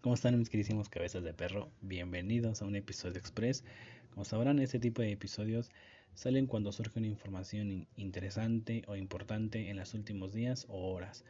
[0.00, 1.72] ¿Cómo están mis queridísimos cabezas de perro?
[1.80, 3.64] Bienvenidos a un episodio express.
[4.10, 5.72] Como sabrán, este tipo de episodios
[6.14, 11.24] salen cuando surge una información interesante o importante en los últimos días o horas.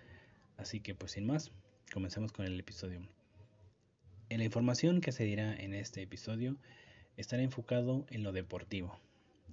[0.58, 1.50] Así que pues sin más,
[1.94, 3.00] comencemos con el episodio.
[4.28, 6.58] En la información que se dirá en este episodio
[7.16, 9.00] estará enfocado en lo deportivo.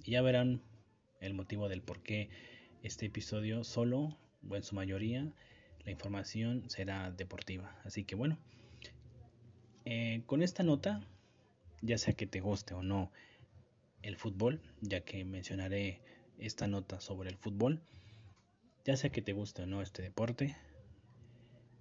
[0.04, 0.60] Y ya verán
[1.22, 2.28] el motivo del por qué
[2.82, 4.14] este episodio solo,
[4.46, 5.32] o en su mayoría,
[5.86, 7.80] la información será deportiva.
[7.82, 8.38] Así que bueno,
[9.86, 11.00] eh, con esta nota,
[11.80, 13.12] ya sea que te guste o no
[14.02, 16.00] el fútbol, ya que mencionaré
[16.38, 17.80] esta nota sobre el fútbol,
[18.84, 20.56] ya sea que te guste o no este deporte,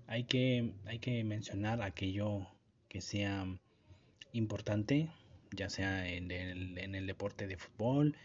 [0.06, 2.48] hay que, hay que mencionar aquello
[2.90, 3.48] que sea
[4.34, 5.10] importante,
[5.52, 8.16] ya sea en el, en el deporte de fútbol,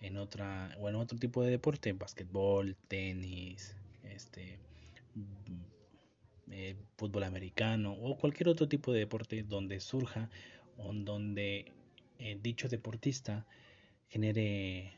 [0.00, 3.74] en otra o en otro tipo de deporte, basquetbol, tenis,
[4.04, 4.60] este
[6.50, 10.30] eh, fútbol americano o cualquier otro tipo de deporte donde surja
[10.76, 11.72] o donde
[12.18, 13.46] eh, dicho deportista
[14.08, 14.92] genere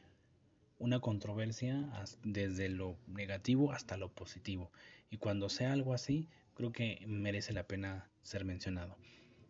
[0.78, 1.91] una controversia
[2.22, 4.70] desde lo negativo hasta lo positivo.
[5.10, 8.96] Y cuando sea algo así, creo que merece la pena ser mencionado.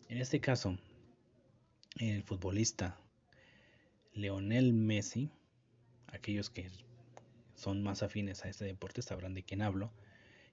[0.07, 0.77] En este caso,
[1.97, 2.99] el futbolista
[4.13, 5.29] Leonel Messi,
[6.07, 6.69] aquellos que
[7.55, 9.91] son más afines a este deporte sabrán de quién hablo,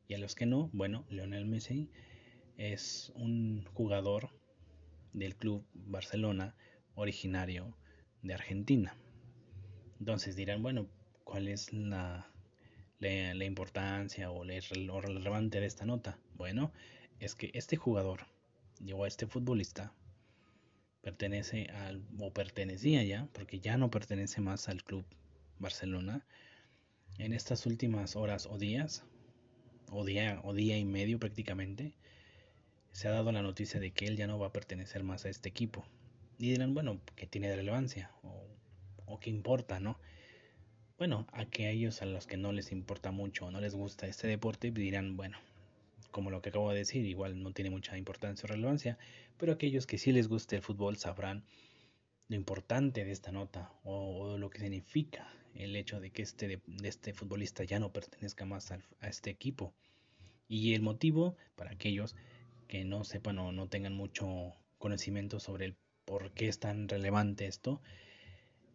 [0.09, 1.91] y a los que no, bueno, Lionel Messi
[2.57, 4.31] es un jugador
[5.13, 6.55] del club Barcelona
[6.95, 7.77] originario
[8.23, 8.97] de Argentina.
[9.99, 10.89] Entonces dirán, bueno,
[11.25, 12.31] ¿cuál es la,
[12.99, 16.19] la, importancia o lo relevante de esta nota?
[16.35, 16.73] Bueno,
[17.19, 18.27] es que este jugador,
[18.95, 19.93] o este futbolista,
[21.03, 25.05] pertenece al, o pertenecía ya, porque ya no pertenece más al club
[25.59, 26.27] Barcelona,
[27.19, 29.05] en estas últimas horas o días
[29.91, 31.93] o día, o día y medio prácticamente,
[32.93, 35.29] se ha dado la noticia de que él ya no va a pertenecer más a
[35.29, 35.85] este equipo.
[36.39, 38.47] Y dirán, bueno, que tiene relevancia o,
[39.07, 39.99] o que importa, ¿no?
[40.99, 44.07] Bueno, a que a a los que no les importa mucho o no les gusta
[44.07, 45.39] este deporte dirán, bueno,
[46.11, 48.97] como lo que acabo de decir, igual no tiene mucha importancia o relevancia,
[49.37, 51.45] pero aquellos que sí les guste el fútbol sabrán
[52.29, 56.61] lo importante de esta nota o, lo que significa el hecho de que este, de,
[56.85, 59.75] este futbolista ya no pertenezca más a, este equipo.
[60.49, 62.15] Y el motivo para aquellos
[62.69, 67.47] que no sepan o no tengan mucho conocimiento sobre el por qué es tan relevante
[67.47, 67.81] esto,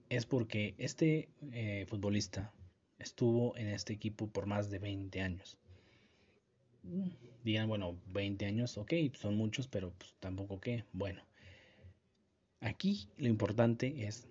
[0.10, 2.54] es porque este eh, futbolista
[3.00, 5.58] estuvo en este equipo por más de 20 años.
[7.44, 10.84] Digan, bueno, 20 años, ok, son muchos, pero pues, tampoco qué.
[10.92, 11.24] Bueno,
[12.62, 14.28] Aquí lo importante es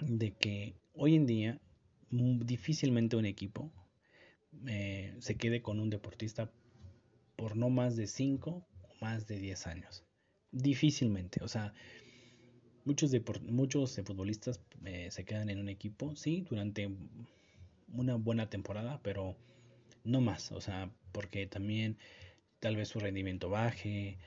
[0.00, 1.60] de que hoy en día
[2.10, 3.72] difícilmente un equipo
[4.66, 6.50] eh, se quede con un deportista
[7.36, 10.04] por no más de 5 o más de 10 años.
[10.50, 11.72] Difícilmente, o sea,
[12.84, 16.90] muchos, muchos futbolistas eh, se quedan en un equipo, sí, durante
[17.88, 19.36] una buena temporada, pero
[20.04, 21.96] no más, o sea, porque también
[22.60, 24.18] tal vez su rendimiento baje,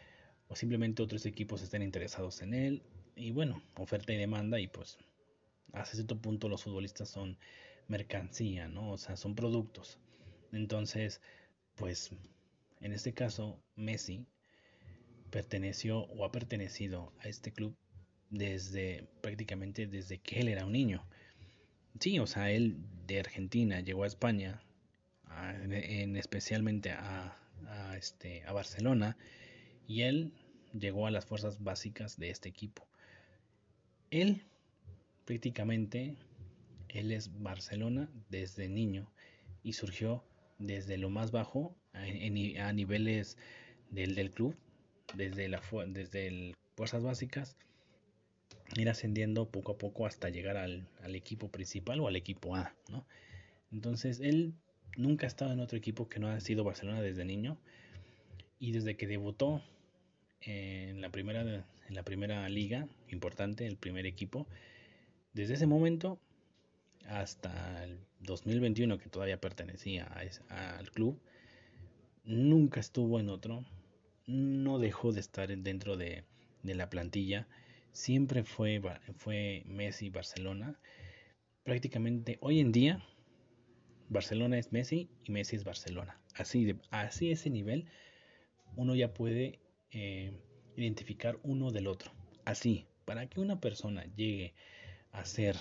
[0.48, 2.84] o simplemente otros equipos estén interesados en él.
[3.16, 4.98] Y bueno, oferta y demanda y pues
[5.74, 7.38] hasta cierto punto los futbolistas son
[7.88, 8.92] mercancía, ¿no?
[8.92, 10.00] O sea, son productos.
[10.52, 11.22] Entonces,
[11.76, 12.12] pues
[12.82, 14.26] en este caso, Messi
[15.32, 17.76] perteneció o ha pertenecido a este club
[18.30, 21.06] desde prácticamente desde que él era un niño.
[22.00, 22.78] Sí, o sea, él
[23.08, 24.62] de Argentina llegó a España,
[25.70, 27.38] en, especialmente a,
[27.68, 29.18] a, este, a Barcelona,
[29.88, 30.34] y él
[30.74, 32.88] llegó a las fuerzas básicas de este equipo.
[34.12, 34.44] Él
[35.26, 36.16] prácticamente,
[36.90, 39.12] él es Barcelona desde niño
[39.64, 40.24] y surgió
[40.60, 43.38] desde lo más bajo a, niveles
[43.90, 44.56] del, del, club,
[45.16, 47.58] desde, la, desde fuerzas básicas,
[48.76, 52.76] ir ascendiendo poco a poco hasta llegar al, al equipo principal o al equipo A,
[52.90, 53.06] ¿no?
[53.72, 54.54] Entonces él
[54.98, 57.58] nunca ha estado en otro equipo que no ha sido Barcelona desde niño
[58.60, 59.62] y desde que debutó
[60.42, 64.48] en la primera, en la primera liga importante, el primer equipo.
[65.36, 66.18] Desde ese momento
[67.10, 70.06] hasta el 2021, que todavía pertenecía
[70.48, 71.20] al club,
[72.24, 73.66] nunca estuvo en otro,
[74.28, 76.24] no dejó de estar dentro de,
[76.64, 77.50] la plantilla,
[77.92, 78.82] siempre fue,
[79.18, 80.80] fue Messi Barcelona.
[81.66, 83.06] Prácticamente hoy en día,
[84.08, 86.18] Barcelona es Messi y Messi es Barcelona.
[86.34, 87.90] Así, de, así ese nivel,
[88.78, 89.60] uno ya puede
[89.92, 90.32] eh,
[90.78, 92.14] identificar uno del otro.
[92.46, 94.54] Así, para que una persona llegue
[95.20, 95.56] a ser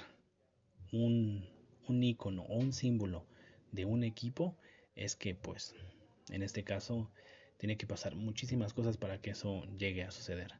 [0.93, 1.49] un,
[1.89, 3.27] un icono o un símbolo
[3.73, 4.56] de un equipo,
[4.95, 5.75] es que pues
[6.31, 7.11] en este caso
[7.59, 10.53] tiene que pasar muchísimas cosas para que eso llegue a suceder.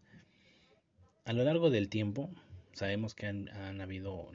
[1.25, 2.31] A lo largo del tiempo,
[2.73, 4.31] sabemos que han, habido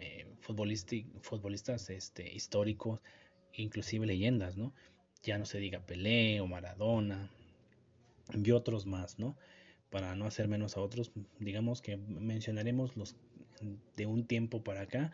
[0.00, 3.00] eh, futbolistas este, históricos,
[3.54, 4.74] inclusive leyendas, ¿no?
[5.22, 7.30] Ya no se diga Pelé o Maradona
[8.34, 9.36] y otros más, ¿no?
[9.90, 13.14] Para no hacer menos a otros, digamos que mencionaremos los
[13.96, 15.12] de un tiempo para acá,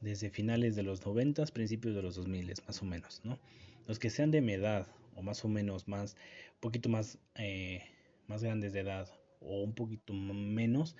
[0.00, 3.38] desde finales de los 90, principios de los 2000, más o menos, ¿no?
[3.86, 6.16] Los que sean de mi edad o más o menos más,
[6.54, 7.82] un poquito más, eh,
[8.26, 9.08] más grandes de edad
[9.40, 10.96] o un poquito menos,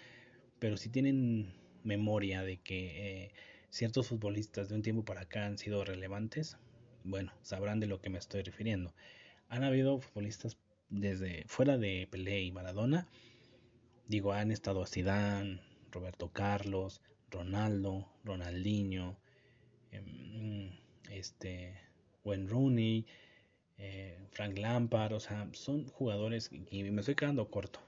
[0.59, 1.53] pero si tienen
[1.85, 3.33] memoria de que eh,
[3.71, 6.59] ciertos futbolistas de un tiempo para acá han sido relevantes,
[7.05, 8.95] bueno, sabrán de lo que me estoy refiriendo.
[9.49, 10.59] Han habido futbolistas
[10.91, 13.09] desde fuera de Pelé y Maradona,
[14.09, 17.01] digo, han estado Zidane, Roberto Carlos,
[17.31, 19.17] Ronaldo, Ronaldinho,
[19.93, 20.71] em,
[21.11, 21.75] este,
[22.25, 23.07] Wayne Rooney,
[23.79, 27.81] eh, Frank Lampard, o sea, son jugadores y me estoy quedando corto.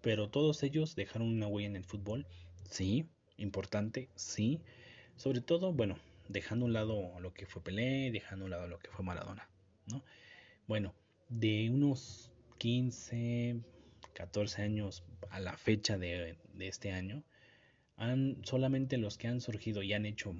[0.00, 2.26] Pero todos ellos dejaron una huella en el fútbol,
[2.68, 4.60] sí, importante, sí.
[5.16, 5.96] Sobre todo, bueno,
[6.28, 9.48] dejando un lado lo que fue Pelé, dejando a un lado lo que fue Maradona,
[9.86, 10.02] ¿no?
[10.66, 10.94] Bueno,
[11.28, 13.60] de unos 15,
[14.14, 17.22] 14 años a la fecha de, este año,
[17.96, 20.34] han solamente los que han surgido y han hecho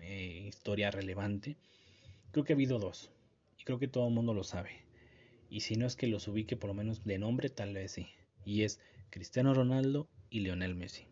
[0.00, 1.56] eh, historia relevante,
[2.32, 3.10] creo que ha habido dos,
[3.58, 4.84] y creo que todo el mundo lo sabe.
[5.50, 8.08] Y si no es que los ubique por lo menos de nombre, tal vez sí.
[8.44, 8.80] Y es
[9.10, 11.06] Cristiano Ronaldo y Lionel Messi.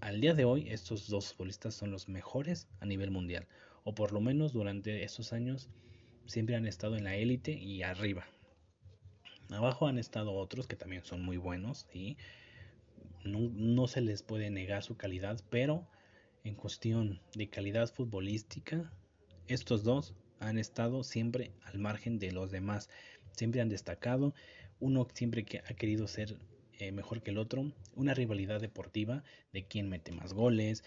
[0.00, 3.46] Al día de hoy, estos dos futbolistas son los mejores a nivel mundial,
[3.84, 5.68] o por lo menos durante estos años
[6.26, 8.26] siempre han estado en la élite y arriba.
[9.50, 12.16] Abajo han estado otros que también son muy buenos y
[13.24, 15.86] no, se les puede negar su calidad, pero
[16.44, 18.92] en cuestión de calidad futbolística,
[19.48, 22.88] estos dos han estado siempre al margen de los demás,
[23.32, 24.34] siempre han destacado,
[24.78, 26.36] uno siempre que ha querido ser
[26.78, 30.84] eh, mejor que el otro, una rivalidad deportiva de quién mete más goles,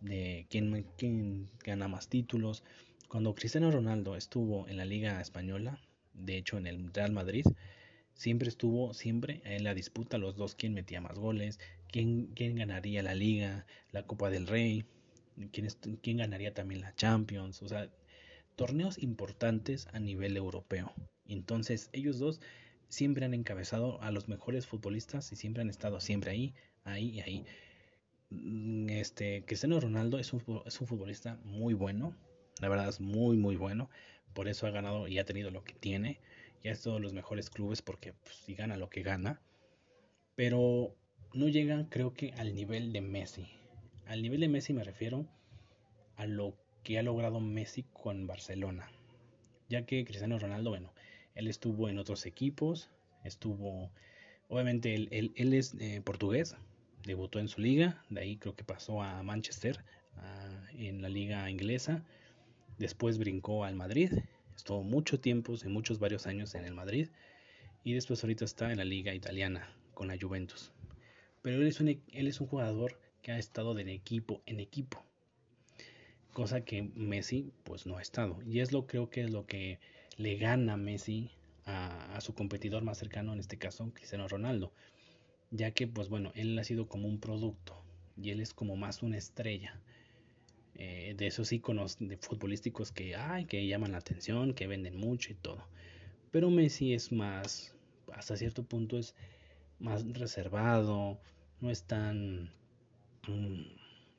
[0.00, 2.64] de quién, quién gana más títulos.
[3.08, 5.78] Cuando Cristiano Ronaldo estuvo en la Liga Española,
[6.14, 7.44] de hecho en el Real Madrid,
[8.16, 13.02] siempre estuvo siempre en la disputa los dos quién metía más goles, quién, quién ganaría
[13.02, 14.84] la Liga, la Copa del Rey,
[15.52, 15.68] quién,
[16.02, 17.90] quién ganaría también la Champions, o sea,
[18.56, 20.92] torneos importantes a nivel europeo.
[21.26, 22.40] Entonces ellos dos
[22.88, 26.54] siempre han encabezado a los mejores futbolistas y siempre han estado siempre ahí,
[26.84, 27.44] ahí y ahí.
[28.30, 32.16] Mm, este, Cristiano Ronaldo es un, es un futbolista muy bueno,
[32.60, 33.90] la verdad es muy muy bueno,
[34.32, 36.20] por eso ha ganado y ha tenido lo que tiene,
[36.66, 39.40] ya es todos los mejores clubes porque pues, si gana lo que gana,
[40.34, 40.96] pero
[41.32, 43.46] no llegan creo que al nivel de Messi.
[44.06, 45.28] Al nivel de Messi me refiero
[46.16, 48.90] a lo que ha logrado Messi con Barcelona,
[49.68, 50.92] ya que Cristiano Ronaldo, bueno,
[51.36, 52.90] él estuvo en otros equipos,
[53.22, 53.92] estuvo,
[54.48, 56.56] obviamente él, él, es eh, portugués,
[57.04, 59.84] debutó en su liga, de ahí creo que pasó a Manchester,
[60.72, 62.02] en la liga inglesa,
[62.76, 64.12] después brincó al Madrid,
[64.56, 67.08] estuvo mucho tiempo, y muchos varios años en el Madrid,
[67.84, 70.72] y después ahorita está en la liga italiana con la Juventus.
[71.42, 75.04] Pero él es un, un jugador que ha estado de equipo en equipo,
[76.32, 79.78] cosa que Messi pues no ha estado, y es lo creo que es lo que
[80.16, 81.30] le gana Messi
[81.66, 84.72] a, su competidor más cercano, en este caso Cristiano Ronaldo,
[85.50, 87.82] ya que pues bueno, él ha sido como un producto
[88.16, 89.80] y él es como más una estrella.
[90.78, 95.32] Eh, de esos iconos de futbolísticos que hay, que llaman la atención, que venden mucho
[95.32, 95.66] y todo.
[96.30, 97.74] Pero Messi es más,
[98.12, 99.14] hasta cierto punto es
[99.78, 101.18] más reservado,
[101.60, 102.52] no es tan...
[103.26, 103.62] Mm,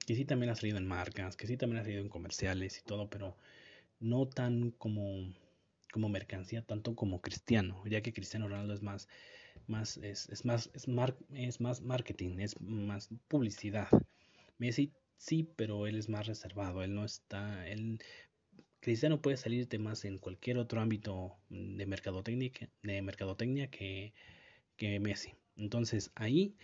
[0.08, 2.82] que sí también ha salido en marcas, que sí también ha salido en comerciales y
[2.84, 3.38] todo, pero
[4.00, 5.32] no tan como
[5.92, 9.08] como mercancía tanto como cristiano, ya que Cristiano Ronaldo es más,
[9.68, 10.88] más, es, es más, es,
[11.34, 13.88] es más marketing, es más publicidad.
[14.58, 17.66] Messi sí, pero él es más reservado, él no está,
[18.80, 22.52] Cristiano puede salirte más en cualquier otro ámbito de mercadotecnia,
[22.84, 24.14] de mercadotecnia que,
[24.78, 25.34] que Messi.
[25.56, 26.56] Entonces ahí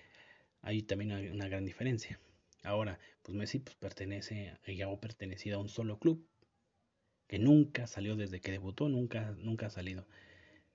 [0.61, 2.19] hay también hay una gran diferencia.
[2.63, 6.25] Ahora, pues Messi pues, pertenece, ya ha pertenecido a un solo club,
[7.27, 10.07] que nunca salió desde que debutó, nunca, nunca ha salido.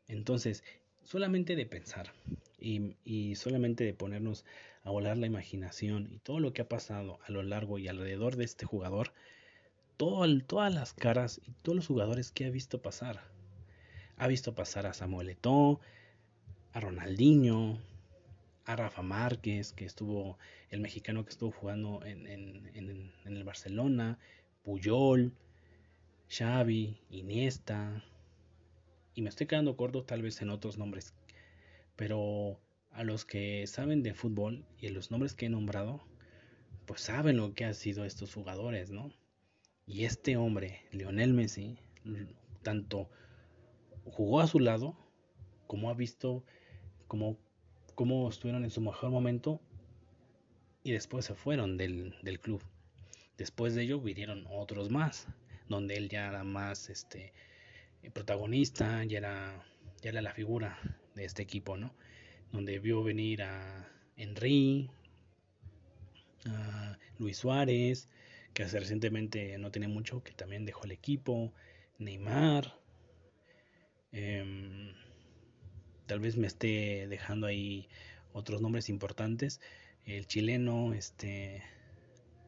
[0.07, 0.65] Entonces,
[1.03, 2.13] solamente de pensar
[2.59, 4.45] y, solamente de ponernos
[4.83, 8.37] a volar la imaginación y todo lo que ha pasado a lo largo y alrededor
[8.37, 9.13] de este jugador,
[9.97, 13.21] todo, todas las caras y todos los jugadores que ha visto pasar.
[14.17, 15.81] Ha visto pasar a Samuel Eto'o,
[16.73, 17.79] a Ronaldinho,
[18.65, 20.39] a Rafa Márquez, que estuvo,
[20.71, 24.19] el mexicano que estuvo jugando en, en el Barcelona,
[24.63, 25.33] Puyol,
[26.31, 28.05] Xavi, Iniesta
[29.15, 31.15] Y me estoy quedando corto tal vez en otros nombres.
[31.99, 32.61] Pero
[32.93, 36.01] a los que saben de fútbol y los nombres que he nombrado,
[36.87, 39.13] pues saben lo que han sido estos jugadores, ¿no?
[39.85, 41.77] Y este hombre, Lionel Messi,
[42.63, 43.11] tanto
[44.05, 44.97] jugó a su lado
[45.67, 46.45] como ha visto
[47.09, 47.37] cómo,
[47.97, 49.61] cómo estuvieron en su mejor momento
[50.85, 52.63] y después se fueron del, del, club.
[53.37, 55.27] Después de ello vinieron otros más,
[55.69, 57.33] donde él ya era más este
[58.15, 59.67] protagonista, ya era,
[60.01, 60.79] ya era la figura
[61.19, 61.93] de este equipo, ¿no?
[62.53, 64.91] Donde vio venir a Henry,
[66.47, 68.09] a Luis Suárez,
[68.55, 71.53] que hace recientemente no tiene mucho, que también dejó el equipo,
[71.99, 72.79] Neymar,
[74.13, 74.95] eh,
[76.07, 77.89] tal vez me esté dejando ahí
[78.33, 79.61] otros nombres importantes.
[80.05, 81.63] El chileno, este,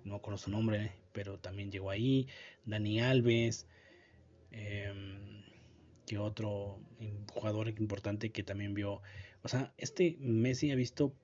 [0.05, 2.29] no conozco su nombre, pero también llegó ahí.
[2.65, 3.67] Dani Alves,
[4.53, 4.93] eh,
[6.11, 6.81] que otro
[7.33, 9.01] jugador importante que también vio.
[9.45, 11.15] O sea, este Messi ha visto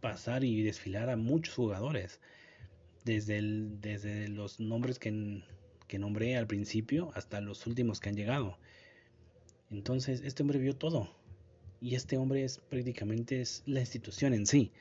[0.00, 2.18] pasar y desfilar a muchos jugadores.
[3.04, 5.42] Desde, desde los nombres que,
[5.88, 8.56] que nombré al principio hasta los últimos que han llegado.
[9.70, 11.14] Entonces, este hombre vio todo.
[11.78, 14.72] Y este hombre es prácticamente es la institución en sí.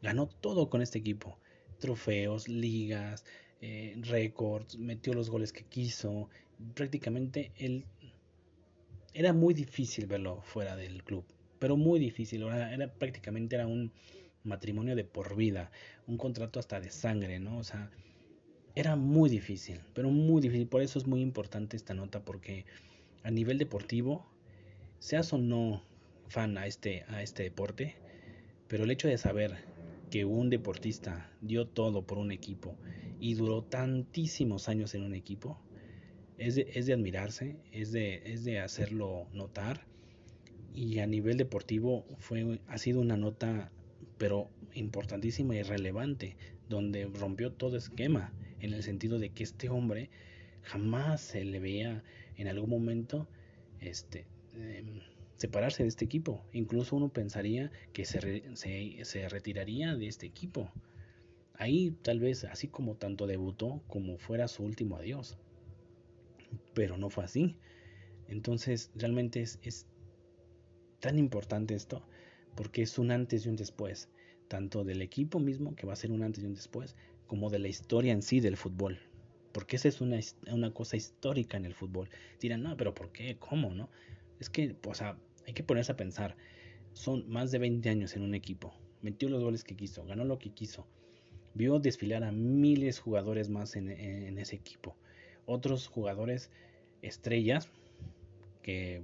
[0.00, 1.40] Ganó todo con este equipo.
[1.80, 3.24] Trofeos, ligas,
[3.60, 6.30] eh, récords, metió los goles que quiso.
[6.74, 7.84] Prácticamente él
[9.14, 11.24] era muy difícil verlo fuera del club.
[11.58, 12.42] Pero muy difícil.
[12.42, 13.92] Era, prácticamente era un
[14.44, 15.70] matrimonio de por vida.
[16.06, 17.58] Un contrato hasta de sangre, ¿no?
[17.58, 17.90] O sea,
[18.74, 19.80] era muy difícil.
[19.94, 20.68] Pero muy difícil.
[20.68, 22.24] Por eso es muy importante esta nota.
[22.24, 22.64] Porque
[23.22, 24.26] a nivel deportivo,
[24.98, 25.82] seas o no
[26.28, 27.96] fan a este, a este deporte,
[28.68, 29.56] pero el hecho de saber
[30.10, 32.76] que un deportista dio todo por un equipo
[33.20, 35.58] y duró tantísimos años en un equipo,
[36.38, 39.86] es de, es de admirarse, es de, es de hacerlo notar
[40.74, 43.70] y a nivel deportivo fue, ha sido una nota
[44.16, 46.36] pero importantísima y relevante,
[46.68, 50.10] donde rompió todo esquema, en el sentido de que este hombre
[50.62, 52.04] jamás se le veía
[52.36, 53.28] en algún momento
[53.80, 55.00] este, em,
[55.36, 56.44] separarse de este equipo.
[56.52, 60.70] Incluso uno pensaría que se, se, retiraría de este equipo.
[61.54, 65.38] Ahí tal vez, así como tanto debutó, como fuera su último adiós.
[66.78, 67.56] Pero no fue así.
[68.28, 69.88] Entonces realmente es, es
[71.00, 72.06] tan importante esto
[72.54, 74.08] porque es un antes y un después,
[74.46, 76.94] tanto del equipo mismo, que va a ser un antes y un después,
[77.26, 79.00] como de la historia en sí del fútbol
[79.52, 80.20] porque esa es una,
[80.52, 82.08] una cosa histórica en el fútbol.
[82.40, 83.38] Dirán, no, pero ¿por qué?
[83.40, 83.74] ¿Cómo?
[83.74, 83.90] ¿No?
[84.38, 85.18] Es que, o sea,
[85.48, 86.36] hay que ponerse a pensar.
[86.92, 88.72] Son más de 20 años en un equipo.
[89.02, 90.86] Metió los goles que quiso, ganó lo que quiso.
[91.54, 94.96] Vio desfilar a miles de jugadores más en, en ese equipo.
[95.46, 96.50] Otros jugadores
[97.02, 97.68] estrellas,
[98.62, 99.02] que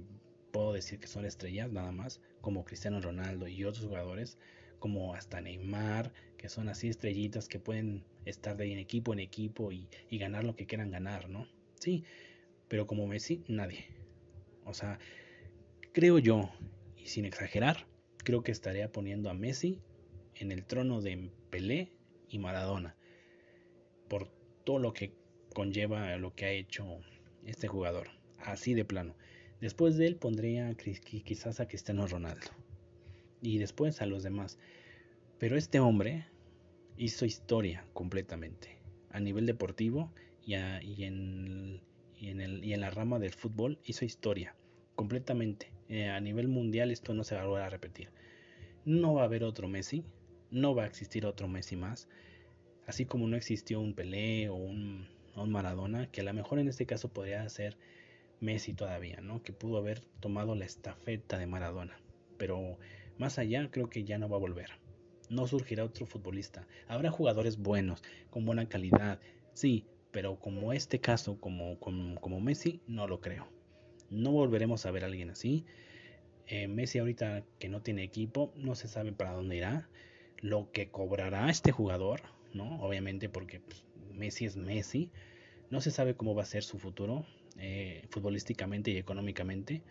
[0.51, 4.37] puedo decir que son estrellas nada más, como Cristiano Ronaldo y otros jugadores,
[4.79, 9.87] como hasta Neymar, que son así estrellitas que pueden estar de equipo en equipo y,
[10.11, 11.47] ganar lo que quieran ganar, ¿no?
[11.79, 12.03] Sí,
[12.67, 13.85] pero como Messi, nadie.
[14.63, 14.99] O sea,
[15.91, 16.51] creo yo,
[16.97, 17.87] y sin exagerar,
[18.23, 19.81] creo que estaría poniendo a Messi
[20.35, 21.91] en el trono de Pelé
[22.29, 22.95] y Maradona,
[24.07, 24.27] por
[24.63, 25.13] todo lo que
[25.53, 26.99] conlleva lo que ha hecho
[27.45, 28.09] este jugador,
[28.39, 29.15] así de plano.
[29.61, 32.47] Después de él pondría quizás a Cristiano Ronaldo
[33.41, 34.57] y después a los demás.
[35.39, 36.25] Pero este hombre
[36.97, 38.77] hizo historia completamente
[39.11, 40.11] a nivel deportivo
[40.45, 41.81] y, en,
[42.19, 44.55] en, la rama del fútbol hizo historia
[44.95, 45.71] completamente.
[45.87, 48.09] Eh, a nivel mundial esto no se va a volver a repetir.
[48.85, 50.03] No va a haber otro Messi,
[50.51, 52.07] no va a existir otro Messi más,
[52.85, 55.07] así como no existió un Pelé o un,
[55.43, 57.77] un Maradona, que a lo mejor en este caso podría ser
[58.39, 59.43] Messi todavía, ¿no?
[59.43, 61.97] Que pudo haber tomado la estafeta de Maradona,
[62.37, 62.77] pero
[63.17, 64.69] más allá creo que ya no va a volver.
[65.29, 66.67] No surgirá otro futbolista.
[66.87, 69.19] Habrá jugadores buenos, con buena calidad,
[69.53, 73.47] sí, pero como este caso, como, como, Messi, no lo creo.
[74.09, 75.65] No volveremos a ver a alguien así.
[76.47, 79.89] Eh, Messi ahorita que no tiene equipo, no se sabe para dónde irá.
[80.37, 82.21] Lo que cobrará este jugador,
[82.53, 82.79] ¿no?
[82.81, 83.83] Obviamente porque pues,
[84.15, 85.11] Messi es Messi.
[85.69, 87.25] No se sabe cómo va a ser su futuro
[87.57, 89.81] eh, futbolísticamente y económicamente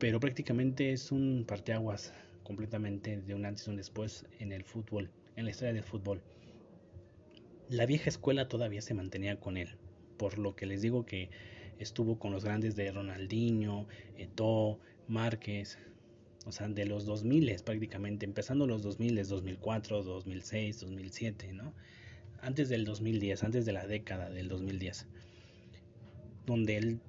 [0.00, 5.10] pero prácticamente es un parteaguas completamente de un antes y un después en el fútbol,
[5.36, 6.22] en la historia del fútbol.
[7.68, 9.76] La vieja escuela todavía se mantenía con él,
[10.16, 11.28] por lo que les digo que
[11.78, 15.78] estuvo con los grandes de Ronaldinho, Eto'o, Márquez,
[16.46, 21.74] o sea, de los 2000 prácticamente, empezando los 2000, 2004, 2006, 2007, ¿no?
[22.42, 25.06] Antes del 2010, antes de la década del 2010,
[26.46, 27.00] donde él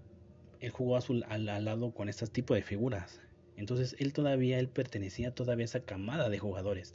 [0.62, 3.20] él jugó azul al, lado con este tipo de figuras.
[3.58, 6.94] Entonces él todavía, él pertenecía todavía a esa camada de jugadores.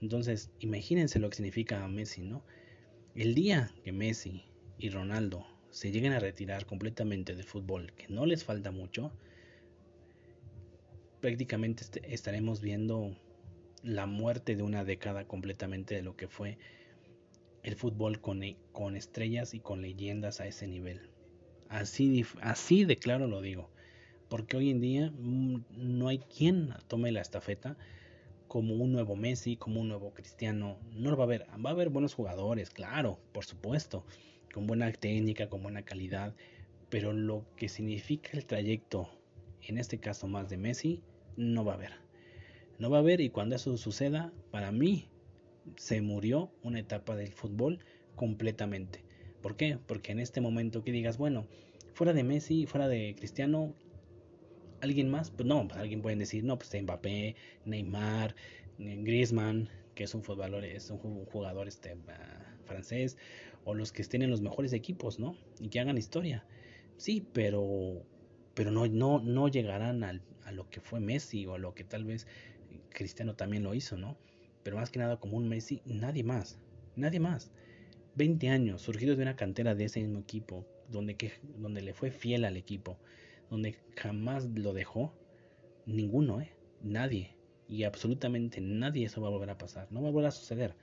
[0.00, 2.44] Entonces, imagínense lo que significa Messi, ¿no?
[3.14, 4.44] El día que Messi
[4.78, 9.12] y Ronaldo se lleguen a retirar completamente del fútbol, que no les falta mucho,
[11.20, 13.16] prácticamente estaremos viendo
[13.82, 16.58] la muerte de una década completamente de lo que fue
[17.64, 21.00] el fútbol con, e, con estrellas y con leyendas a ese nivel.
[21.68, 23.70] Así, así de claro lo digo.
[24.28, 27.76] Porque hoy en día mm, no hay quien tome la estafeta
[28.48, 30.78] como un nuevo Messi, como un nuevo Cristiano.
[30.92, 31.46] No lo va a haber.
[31.64, 34.04] Va a haber buenos jugadores, claro, por supuesto.
[34.52, 36.34] Con buena técnica, con buena calidad.
[36.90, 39.08] Pero lo que significa el trayecto,
[39.62, 41.02] en este caso más de Messi,
[41.36, 41.92] no va a haber.
[42.78, 45.08] No va a haber y cuando eso suceda, para mí
[45.76, 47.80] se murió una etapa del fútbol
[48.16, 49.04] completamente.
[49.42, 49.78] ¿Por qué?
[49.86, 51.46] Porque en este momento que digas, bueno,
[51.94, 53.74] fuera de Messi, fuera de Cristiano,
[54.80, 55.30] ¿alguien más?
[55.30, 58.34] Pues no, pues alguien puede decir, no, pues Mbappé, Neymar,
[58.78, 63.16] Griezmann, que es un futbolista, es un jugador este, ah, francés,
[63.64, 65.36] o los que estén en los mejores equipos, ¿no?
[65.58, 66.44] Y que hagan historia.
[66.96, 68.02] Sí, pero,
[68.54, 72.04] pero no, no, no llegarán a lo que fue Messi o a lo que tal
[72.04, 72.26] vez
[72.90, 74.16] Cristiano también lo hizo, ¿no?
[74.64, 76.58] Pero más que nada como un Messi, nadie más,
[76.96, 77.52] nadie más.
[78.16, 82.10] 20 años, surgidos de una cantera de ese mismo equipo, donde, que, donde le fue
[82.10, 82.98] fiel al equipo,
[83.50, 85.12] donde jamás lo dejó,
[85.86, 86.52] ninguno, ¿eh?
[86.82, 87.36] Nadie.
[87.68, 90.74] Y absolutamente nadie eso va a volver a pasar, no va a volver a suceder.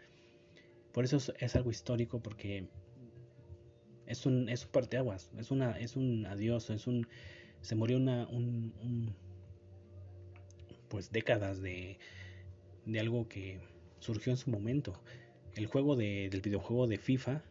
[0.91, 2.67] Por eso es, algo histórico, porque
[4.05, 7.07] es un, es un parteaguas, es, una, es un adiós, es un,
[7.61, 9.15] se murió una, un,
[10.89, 11.97] pues décadas de,
[12.85, 13.61] de algo que
[14.01, 15.01] surgió en su momento.
[15.55, 17.43] El juego de, del videojuego de FIFA,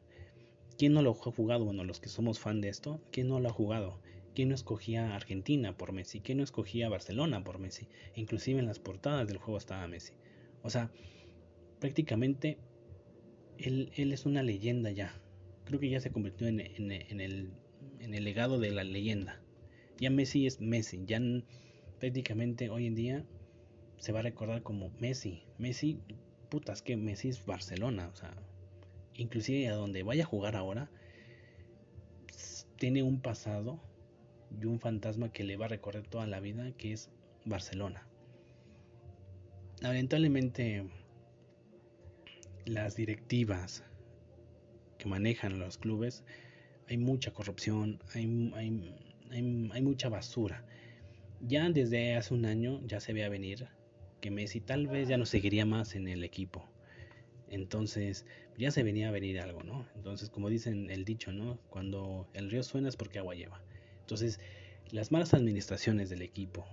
[0.76, 1.64] ¿quién no lo ha jugado?
[1.64, 3.98] Bueno, los que somos fan de esto, ¿quién no lo ha jugado?
[4.34, 6.20] ¿Quién no escogía Argentina por Messi?
[6.20, 7.88] ¿Quién no escogía Barcelona por Messi?
[8.14, 10.12] Inclusive en las portadas del juego estaba Messi.
[10.62, 10.90] O sea,
[11.78, 12.58] prácticamente
[13.58, 15.20] él, él es una leyenda ya.
[15.64, 17.52] Creo que ya se convirtió en, en, el,
[18.00, 19.40] en el legado de la leyenda.
[19.98, 21.02] Ya Messi es Messi.
[21.06, 21.20] Ya
[21.98, 23.24] prácticamente hoy en día
[23.98, 25.42] se va a recordar como Messi.
[25.58, 26.00] Messi,
[26.50, 28.10] putas que Messi es Barcelona.
[28.12, 28.34] O sea,
[29.14, 30.90] inclusive a donde vaya a jugar ahora,
[32.76, 33.80] tiene un pasado
[34.60, 37.10] y un fantasma que le va a recorrer toda la vida, que es
[37.44, 38.06] Barcelona.
[39.80, 40.86] Lamentablemente,
[42.66, 43.84] las directivas
[44.98, 46.24] que manejan los clubes,
[46.88, 50.64] hay mucha corrupción, hay, hay, hay mucha basura.
[51.40, 53.68] Ya desde hace un año ya se veía venir
[54.20, 56.68] que Messi tal vez ya no seguiría más en el equipo.
[57.48, 59.86] Entonces, ya se venía a venir algo, ¿no?
[59.96, 61.58] Entonces, como dicen el dicho, ¿no?
[61.68, 63.62] Cuando el río suena es porque agua lleva.
[64.00, 64.38] Entonces,
[64.90, 66.66] las malas administraciones del equipo,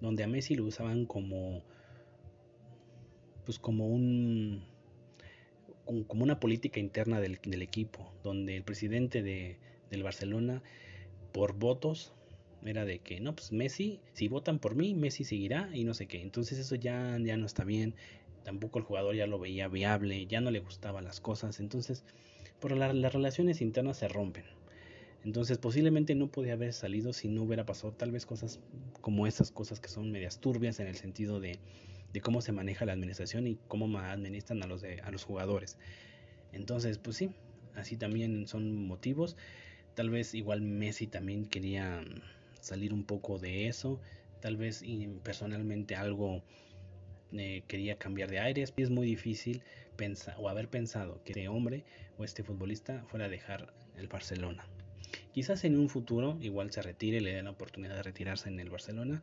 [0.00, 1.62] donde a Messi lo usaban como
[3.44, 4.64] pues como un
[6.06, 9.58] como una política interna del, equipo, donde el presidente de,
[9.90, 10.62] del Barcelona
[11.32, 12.14] por votos
[12.64, 16.06] era de que, no, pues Messi, si votan por mí, Messi seguirá y no sé
[16.06, 16.22] qué.
[16.22, 17.94] Entonces eso ya, ya no está bien.
[18.44, 21.60] Tampoco el jugador ya lo veía viable, ya no le gustaban las cosas.
[21.60, 22.04] Entonces,
[22.60, 24.44] por las relaciones internas se rompen.
[25.24, 28.60] Entonces posiblemente no podía haber salido si no hubiera pasado tal vez cosas
[29.00, 31.58] como esas cosas que son medias turbias en el sentido de,
[32.12, 35.78] de cómo se maneja la administración y cómo administran a los, de, a los jugadores.
[36.52, 37.30] Entonces, pues sí,
[37.74, 39.36] así también son motivos.
[39.94, 42.04] Tal vez igual Messi también quería
[42.64, 44.00] salir un poco de eso.
[44.40, 44.82] Tal vez
[45.22, 46.42] personalmente algo
[47.32, 48.72] eh, quería cambiar de aires.
[48.76, 49.62] Es muy difícil
[49.96, 51.84] pensar o haber pensado que este hombre
[52.18, 54.66] o este futbolista fuera a dejar el Barcelona.
[55.32, 58.70] Quizás en un futuro igual se retire, le den la oportunidad de retirarse en el
[58.70, 59.22] Barcelona,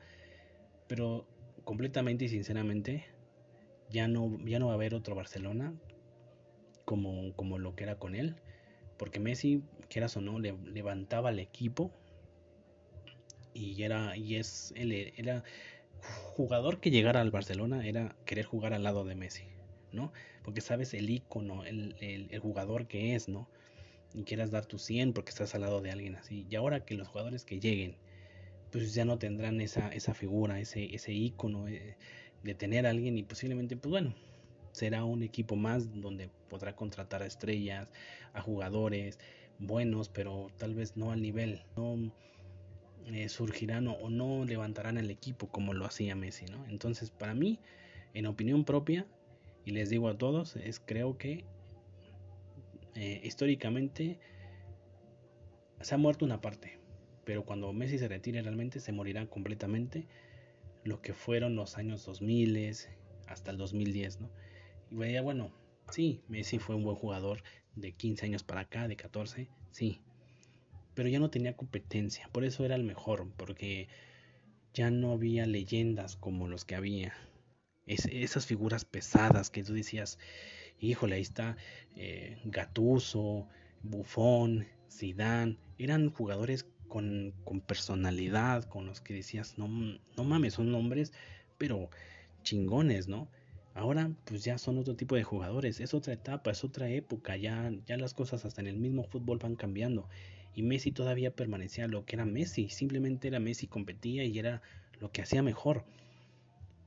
[0.88, 1.26] pero
[1.64, 3.06] completamente y sinceramente
[3.90, 5.74] ya no, ya no va a haber otro Barcelona
[6.86, 8.36] como, como lo que era con él,
[8.98, 11.92] porque Messi, quieras o no, le levantaba al equipo
[13.54, 15.44] y era y es él era
[16.36, 19.44] jugador que llegara al Barcelona era querer jugar al lado de Messi,
[19.92, 20.12] ¿no?
[20.44, 23.48] Porque sabes el icono, el, el, jugador que es, ¿no?
[24.14, 26.48] Y quieras dar tu 100 porque estás al lado de alguien así.
[26.50, 27.96] Y ahora que los jugadores que lleguen,
[28.72, 31.96] pues ya no tendrán esa, esa figura, ese, ese icono eh,
[32.44, 34.16] de tener a alguien y posiblemente, pues bueno,
[34.72, 37.92] será un equipo más donde podrá contratar a estrellas,
[38.34, 39.20] a jugadores
[39.60, 42.12] buenos, pero tal vez no al nivel, no
[43.08, 46.66] eh, surgirán o, no levantarán el equipo como lo hacía Messi, ¿no?
[46.68, 47.60] Entonces, para mí,
[48.14, 49.08] en opinión propia,
[49.66, 51.46] y les digo a todos, es creo que
[52.96, 54.20] eh, históricamente
[55.82, 56.80] se ha muerto una parte.
[57.26, 60.08] pero cuando Messi se retire realmente se morirá completamente
[60.84, 62.76] lo que fueron los años 2000
[63.28, 64.30] hasta el 2010, ¿no?
[64.90, 65.52] Y veía, bueno,
[65.90, 67.44] sí, Messi fue un buen jugador
[67.76, 70.02] de 15 años para acá, de 14, sí,
[70.94, 73.88] pero ya no tenía competencia, por eso era el mejor, porque
[74.74, 77.14] ya no había leyendas como los que había.
[77.86, 80.20] esas figuras pesadas que tú decías,
[80.80, 81.58] híjole, ahí está
[81.96, 83.48] eh, Gatuso,
[83.84, 87.34] Buffon, Zidane, eran jugadores con,
[87.68, 91.14] personalidad, con los que decías, no, no mames, son nombres,
[91.58, 91.90] pero
[92.44, 93.30] chingones, ¿no?
[93.74, 97.72] Ahora pues ya son otro tipo de jugadores, es otra etapa, es otra época, ya,
[97.86, 100.10] ya las cosas hasta en el mismo fútbol van cambiando.
[100.54, 104.62] Y Messi todavía permanecía lo que era Messi, simplemente era Messi, competía y era
[105.00, 105.86] lo que hacía mejor.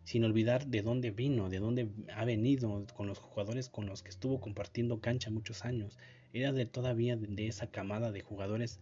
[0.05, 4.11] Sin olvidar de dónde vino, de dónde ha venido, con los jugadores con los que
[4.11, 5.99] estuvo compartiendo cancha muchos años.
[6.35, 8.81] Era de todavía de esa camada de jugadores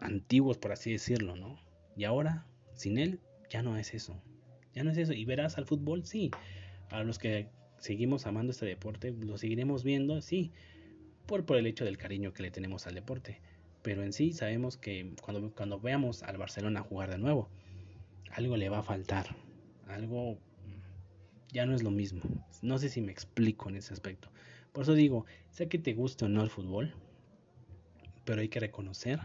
[0.00, 1.58] antiguos, por así decirlo, ¿no?
[1.96, 3.18] Y ahora, sin él,
[3.50, 4.22] ya no es eso.
[4.74, 5.12] Ya no es eso.
[5.12, 6.30] Y verás al fútbol, sí.
[6.90, 10.52] A los que seguimos amando este deporte, lo seguiremos viendo, sí.
[11.30, 13.40] Por, el hecho del cariño que le tenemos al deporte.
[13.82, 17.48] Pero en sí sabemos que cuando, cuando veamos al Barcelona jugar de nuevo,
[18.32, 19.36] algo le va a faltar.
[19.86, 20.38] Algo
[21.52, 22.22] ya no es lo mismo.
[22.62, 24.28] No sé si me explico en ese aspecto.
[24.72, 26.96] Por eso digo, sé que te guste o no el fútbol,
[28.24, 29.20] pero hay que reconocer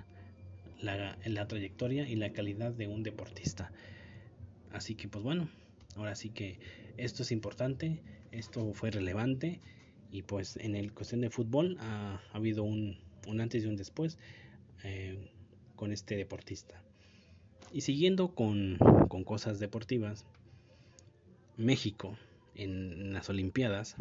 [0.79, 3.71] la, la trayectoria y la calidad de un deportista.
[4.71, 5.49] Así que pues bueno,
[5.95, 6.59] ahora sí que
[6.97, 9.59] esto es importante, esto fue relevante
[10.15, 12.97] y pues en el cuestión de fútbol ha, habido un,
[13.39, 14.17] antes y un después
[14.83, 15.29] eh,
[15.75, 16.81] con este deportista.
[17.73, 18.77] Y siguiendo con,
[19.09, 20.25] con cosas deportivas,
[21.57, 22.17] México
[22.55, 23.97] en las Olimpiadas,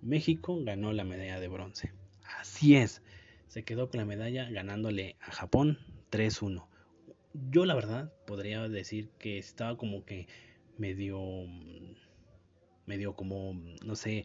[0.00, 1.92] México ganó la medalla de bronce.
[2.40, 3.02] Así es,
[3.48, 5.78] se quedó con la medalla ganándole a Japón
[6.12, 6.66] 3-1.
[7.50, 10.28] Yo la verdad podría decir que estaba como que
[10.78, 11.20] medio,
[12.86, 13.52] medio como,
[13.84, 14.24] no sé,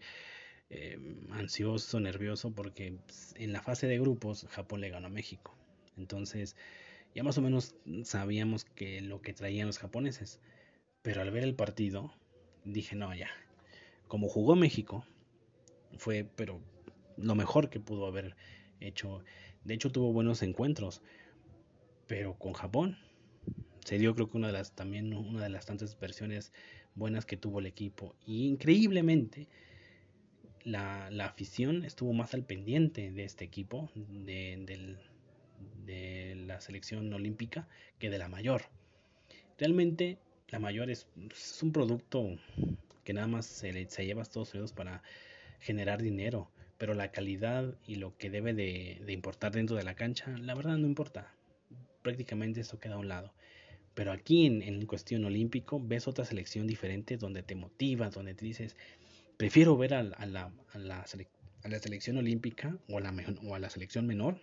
[0.69, 2.97] em, ansioso, nervioso, porque
[3.35, 5.55] en la fase de grupos Japón le ganó a México.
[5.97, 6.55] Entonces
[7.15, 10.39] ya más o menos sabíamos que lo que traían los japoneses.
[11.01, 12.13] Pero al ver el partido
[12.65, 13.29] dije, no, ya.
[14.07, 15.05] Como jugó México,
[15.97, 16.61] fue pero
[17.17, 18.35] lo mejor que pudo haber
[18.79, 19.23] hecho.
[19.63, 21.01] De hecho, tuvo buenos encuentros.
[22.07, 22.97] Pero con Japón
[23.85, 26.51] se dio creo que una de las también una de las tantas versiones
[26.95, 28.15] buenas que tuvo el equipo.
[28.25, 29.47] Y increíblemente
[30.63, 34.95] la, afición estuvo más al pendiente de este equipo, de,
[36.47, 37.67] la selección olímpica,
[37.99, 38.63] que de la mayor.
[39.57, 40.17] Realmente
[40.49, 41.07] la mayor es,
[41.61, 42.37] un producto
[43.03, 45.03] que nada más se, se lleva a Estados Unidos para
[45.59, 50.35] generar dinero pero la calidad y lo que debe de, importar dentro de la cancha,
[50.37, 51.35] la verdad no importa.
[52.01, 53.33] Prácticamente eso queda a un lado.
[53.93, 58.77] Pero aquí en, cuestión olímpico ves otra selección diferente donde te motiva, donde te dices,
[59.39, 64.41] prefiero ver a, la, a, la, selección olímpica o a, la, a la selección menor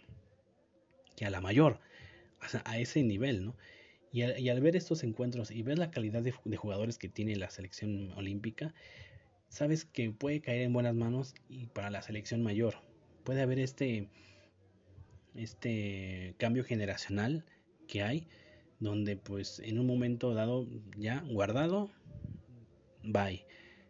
[1.17, 1.81] que a la mayor,
[2.65, 3.57] a ese nivel, ¿no?
[4.11, 7.51] Y al, ver estos encuentros y ver la calidad de, de, jugadores que tiene la
[7.51, 8.73] selección olímpica,
[9.51, 12.77] sabes que puede caer en buenas manos y para la selección mayor.
[13.23, 14.09] Puede haber este,
[15.35, 17.45] este cambio generacional
[17.87, 18.29] que hay,
[18.81, 21.91] donde pues en un momento dado ya guardado,
[23.03, 23.45] bye.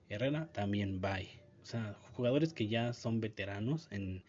[0.09, 1.29] Herrera también bye.
[1.63, 4.23] O sea, jugadores que ya son veteranos en,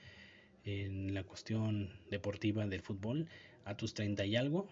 [0.64, 3.28] en la cuestión deportiva del fútbol,
[3.66, 4.68] a tus 30 y algo,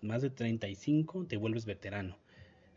[0.00, 2.18] más de 35 te vuelves veterano.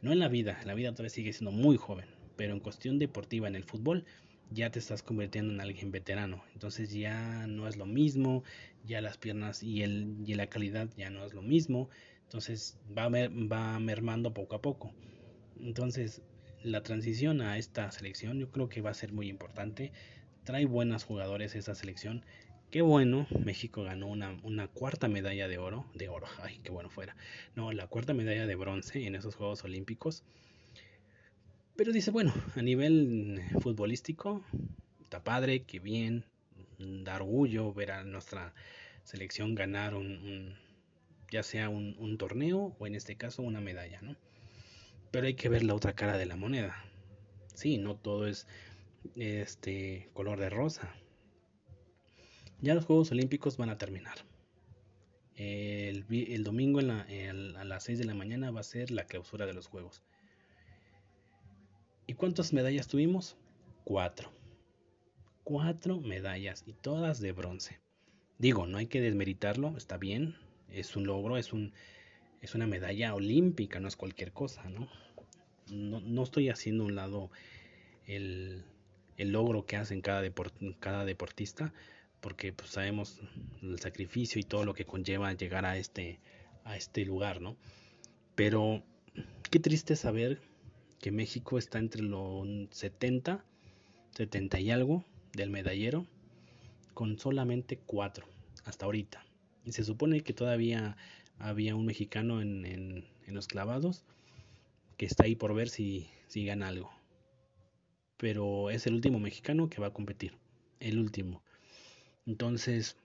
[0.02, 2.06] No en la vida, en la vida todavía sigue siendo muy joven,
[2.36, 4.06] pero en cuestión deportiva en el fútbol
[4.52, 6.44] ya te estás convirtiendo en alguien veterano.
[6.54, 8.44] Entonces ya no es lo mismo,
[8.86, 11.90] ya las piernas y, el, y la calidad ya no es lo mismo.
[12.24, 14.94] Entonces va, va mermando poco a poco.
[15.60, 16.22] Entonces
[16.64, 19.92] la transición a esta selección yo creo que va a ser muy importante.
[20.44, 22.24] Trae buenos jugadores esa selección.
[22.72, 26.90] Qué bueno, México ganó una, una, cuarta medalla de oro, de oro, ay, qué bueno
[26.90, 27.16] fuera.
[27.56, 30.24] No, la cuarta medalla de bronce en esos Juegos Olímpicos.
[31.78, 34.44] Pero dice, bueno, a nivel futbolístico,
[35.02, 36.26] está padre, que bien,
[36.80, 38.54] da orgullo ver a nuestra
[39.04, 40.56] selección ganar un,
[41.32, 44.16] ya sea un, un, torneo o en este caso una medalla, ¿no?
[45.12, 46.84] Pero hay que ver la otra cara de la moneda.
[47.54, 48.48] Sí, no todo es
[49.16, 50.94] este color de rosa.
[52.62, 54.18] Ya los Juegos Olímpicos van a terminar.
[55.36, 59.68] El, domingo a las 6 de la mañana va a ser la clausura de los
[59.68, 60.02] Juegos.
[62.08, 63.38] ¿Y cuántas medallas tuvimos?
[63.84, 64.32] Cuatro.
[65.44, 67.80] Cuatro medallas y todas de bronce.
[68.40, 70.36] Digo, no hay que desmeritarlo, está bien,
[70.70, 71.74] es un logro, es, un,
[72.42, 74.88] es una medalla olímpica, no es cualquier cosa, ¿no?
[75.72, 77.30] No, no estoy haciendo un lado
[78.06, 78.64] el,
[79.18, 80.24] el logro que hacen cada,
[80.80, 81.74] cada deportista,
[82.22, 83.20] porque pues, sabemos
[83.62, 86.20] el sacrificio y todo lo que conlleva llegar a este,
[86.64, 87.58] a este lugar, ¿no?
[88.36, 88.84] Pero
[89.50, 90.40] qué triste saber
[91.00, 93.44] que México está entre los 70,
[94.12, 96.06] 70 y algo del medallero,
[96.94, 98.28] con solamente cuatro
[98.66, 99.26] hasta ahorita.
[99.66, 100.98] Y se supone que todavía
[101.40, 104.06] había un mexicano en, en, los clavados
[104.98, 106.92] que está ahí por ver si, si gana algo
[108.18, 110.34] pero es el último mexicano que va a competir,
[110.80, 111.44] el último.
[112.26, 112.98] Entonces,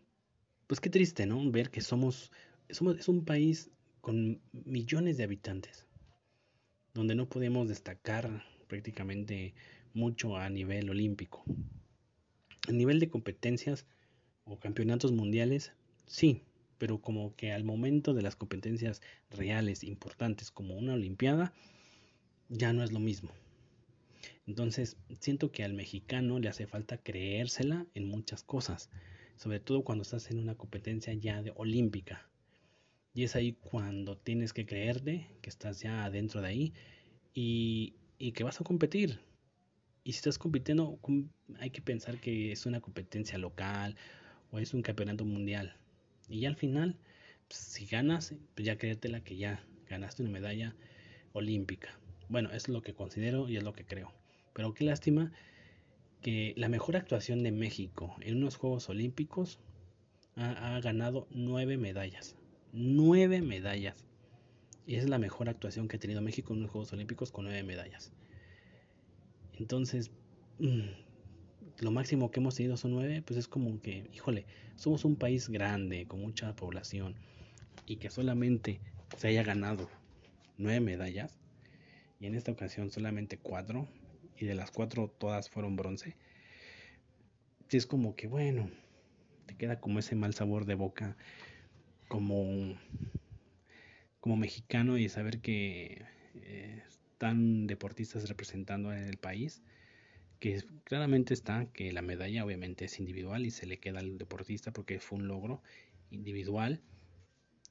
[0.66, 1.50] pues qué triste, ¿no?
[1.50, 2.32] Ver que somos,
[2.70, 5.86] somos es un país con millones de habitantes,
[6.94, 9.54] donde no podemos destacar prácticamente
[9.94, 11.44] mucho a nivel olímpico.
[12.68, 13.86] A nivel de competencias
[14.44, 15.72] o campeonatos mundiales,
[16.06, 16.42] sí,
[16.82, 21.52] pero como que al momento de las competencias reales importantes como una olimpiada,
[22.48, 23.30] ya no es lo mismo.
[24.48, 28.90] Entonces, siento que al mexicano le hace falta creérsela en muchas cosas,
[29.36, 32.28] sobre todo cuando estás en una competencia ya de olímpica.
[33.14, 36.72] Y es ahí cuando tienes que creerte que estás ya adentro de ahí
[37.32, 39.20] y, y que vas a competir.
[40.02, 40.98] Y si estás compitiendo,
[41.60, 43.94] hay que pensar que es una competencia local
[44.50, 45.76] o es un campeonato mundial.
[46.32, 46.96] Y ya al final,
[47.46, 50.74] pues, si ganas, pues ya creértela que ya ganaste una medalla
[51.34, 51.90] olímpica.
[52.30, 54.10] Bueno, es lo que considero y es lo que creo.
[54.54, 55.30] Pero qué lástima
[56.22, 59.58] que la mejor actuación de México en unos Juegos Olímpicos
[60.34, 62.34] ha, ganado nueve medallas.
[62.72, 64.06] Nueve medallas.
[64.86, 67.62] Y es la mejor actuación que ha tenido México en unos Juegos Olímpicos con nueve
[67.62, 68.10] medallas.
[69.58, 70.10] Entonces,
[70.60, 70.88] mm,
[71.78, 75.48] lo máximo que hemos tenido son nueve, pues es como que, híjole, somos un país
[75.48, 77.16] grande, con mucha población,
[77.86, 78.80] y que solamente
[79.16, 79.88] se haya ganado
[80.58, 81.38] nueve medallas,
[82.20, 83.88] y en esta ocasión solamente cuatro,
[84.38, 86.16] y de las cuatro todas fueron bronce,
[87.68, 88.70] si es como que bueno,
[89.46, 91.16] te queda como ese mal sabor de boca
[92.08, 92.76] como,
[94.20, 96.04] como mexicano y saber que
[96.34, 99.62] eh, están deportistas representando en el país,
[100.42, 104.72] que claramente está que la medalla obviamente es individual y se le queda al deportista
[104.72, 105.62] porque fue un logro
[106.10, 106.80] individual,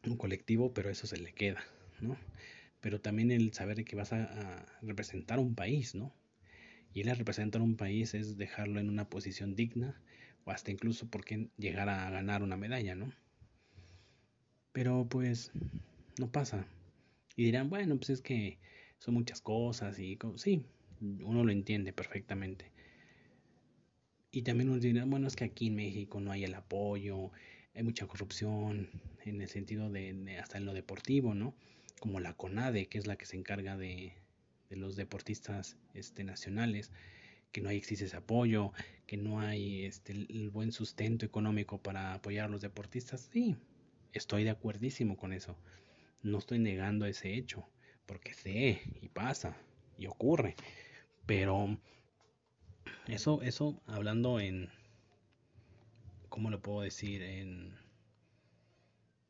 [0.06, 1.62] un colectivo, pero eso se le queda,
[2.00, 2.16] ¿no?
[2.80, 6.16] Pero también el saber que vas a, representar un país, ¿no?
[6.94, 10.02] Y el representar un país es dejarlo en una posición digna
[10.46, 13.12] o hasta incluso porque llegar a ganar una medalla, ¿no?
[14.72, 15.52] Pero pues
[16.18, 16.66] no pasa.
[17.36, 18.60] Y dirán, bueno, pues es que
[18.98, 20.64] son muchas cosas y sí,
[21.02, 22.72] uno lo entiende perfectamente.
[24.32, 27.32] Y también uno dirá, bueno, es que aquí en México no hay el apoyo,
[27.76, 28.90] hay mucha corrupción
[29.26, 31.56] en el sentido de hasta en lo deportivo, ¿no?
[32.00, 34.14] Como la CONADE, que es la que se encarga de,
[34.70, 36.92] los deportistas este, nacionales,
[37.52, 38.72] que no hay, existe ese apoyo,
[39.06, 43.30] que no hay este, el buen sustento económico para apoyar a los deportistas.
[43.34, 43.58] Sí,
[44.14, 45.58] estoy de acuerdísimo con eso.
[46.24, 47.68] No estoy negando ese hecho,
[48.06, 49.58] porque sé y pasa
[49.98, 50.56] y ocurre.
[51.26, 51.78] Pero
[53.08, 54.70] eso, eso hablando en,
[56.30, 57.22] ¿cómo lo puedo decir?
[57.22, 57.78] En,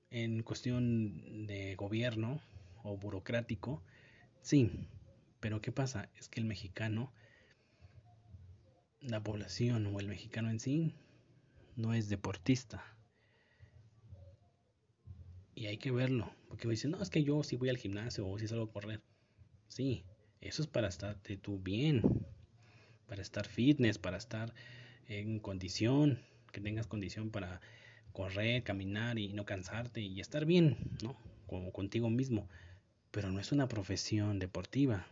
[0.09, 2.41] en cuestión de gobierno
[2.83, 3.81] o burocrático,
[4.41, 4.71] sí,
[5.39, 6.09] pero ¿qué pasa?
[6.17, 7.11] Es que el mexicano,
[8.99, 10.95] la población o el mexicano en sí,
[11.75, 12.83] no es deportista.
[15.55, 18.37] Y hay que verlo, porque dicen, no, es que yo sí voy al gimnasio o
[18.39, 19.01] si salgo a correr.
[19.67, 20.05] Sí,
[20.41, 22.01] eso es para estar de tu bien,
[23.07, 24.53] para estar fitness, para estar
[25.07, 26.19] en condición,
[26.51, 27.61] que tengas condición para
[28.11, 31.15] correr, caminar y no cansarte y estar bien, ¿no?
[31.47, 32.49] Como contigo mismo.
[33.11, 35.07] Pero no es una profesión deportiva.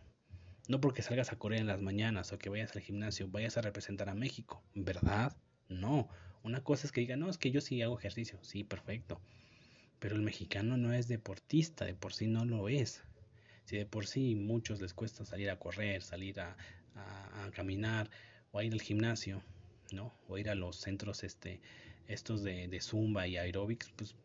[0.68, 3.62] No porque salgas a correr en las mañanas o que vayas al gimnasio, vayas a
[3.62, 5.36] representar a México, ¿verdad?
[5.68, 6.08] No.
[6.42, 9.20] Una cosa es que digan, no, es que yo sí hago ejercicio, sí, perfecto.
[9.98, 13.02] Pero el mexicano no es deportista, de por sí no lo es.
[13.70, 16.56] Si de por sí muchos les cuesta salir a correr, salir a,
[16.96, 18.10] a, caminar
[18.50, 19.44] o a ir al gimnasio,
[19.92, 20.12] ¿no?
[20.26, 21.60] O ir a los centros este,
[22.08, 24.16] estos de, de zumba y aerobics, pues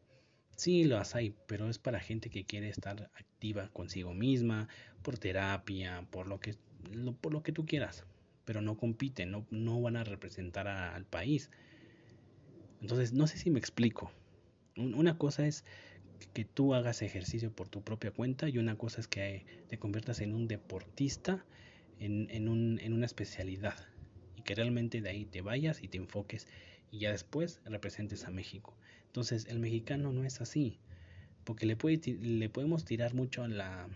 [0.55, 4.67] Sí, las hay, pero es para gente que quiere estar activa consigo misma,
[5.03, 6.55] por terapia, por lo que,
[7.21, 8.03] por lo que tú quieras,
[8.45, 11.51] pero no compiten, no, no van a representar al país.
[12.81, 14.11] Entonces, no sé si me explico.
[14.75, 15.65] Una cosa es
[16.33, 20.21] que tú hagas ejercicio por tu propia cuenta y una cosa es que te conviertas
[20.21, 21.45] en un deportista
[21.99, 23.75] en, en, un, en una especialidad
[24.35, 26.47] y que realmente de ahí te vayas y te enfoques
[26.91, 28.77] y ya después representes a México.
[29.07, 30.79] Entonces el mexicano no es así,
[31.43, 33.87] porque le, puede, le podemos tirar mucho la,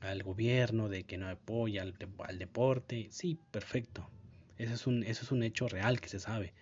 [0.00, 1.94] al gobierno de que no apoya al,
[2.24, 4.08] al, deporte, sí, perfecto,
[4.56, 6.54] eso es, un, eso es un hecho real que se sabe,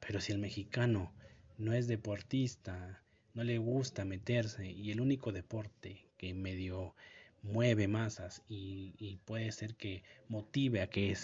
[0.00, 1.12] pero si el mexicano
[1.58, 3.02] no es deportista,
[3.36, 6.94] no le gusta meterse y el único deporte que medio
[7.42, 11.14] mueve masas y, puede ser que motive a que,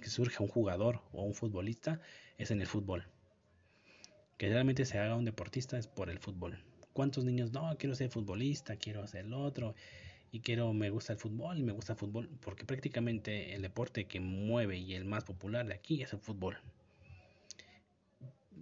[0.00, 2.00] que, surja un jugador o un futbolista
[2.38, 3.06] es en el fútbol.
[4.36, 6.58] Que realmente se haga un deportista es por el fútbol.
[6.92, 9.76] ¿Cuántos niños no quiero ser futbolista, quiero hacer lo otro
[10.32, 14.06] y quiero me gusta el fútbol y me gusta el fútbol porque prácticamente el deporte
[14.06, 16.58] que mueve y el más popular de aquí es el fútbol.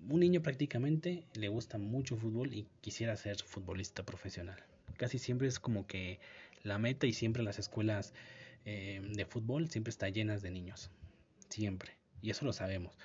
[0.09, 4.63] Un niño prácticamente le gusta mucho fútbol y quisiera ser futbolista profesional.
[4.97, 6.19] Casi siempre es como que
[6.63, 8.13] la meta y siempre las escuelas
[8.65, 10.91] eh, de fútbol siempre están llenas de niños.
[11.49, 11.93] Siempre.
[12.21, 12.97] Y eso lo sabemos.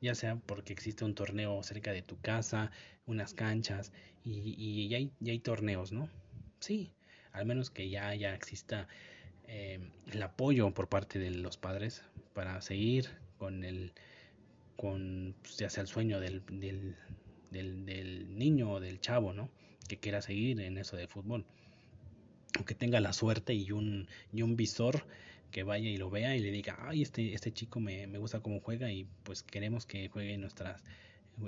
[0.00, 2.70] Ya sea porque existe un torneo cerca de tu casa,
[3.06, 3.92] unas canchas
[4.24, 6.08] y, y ya, hay, hay torneos, ¿no?
[6.60, 6.92] Sí,
[7.32, 8.88] al menos que ya, ya exista
[9.48, 13.92] eh, el apoyo por parte de los padres para seguir con el
[14.82, 16.96] con pues, ya sea el sueño del, del,
[17.52, 19.48] del, niño o del chavo, ¿no?
[19.88, 21.46] Que quiera seguir en eso de fútbol
[22.66, 25.06] que tenga la suerte y un, y un visor
[25.52, 28.40] que vaya y lo vea y le diga, ay, este, este chico me, me gusta
[28.40, 30.82] cómo juega y pues queremos que juegue en, nuestras,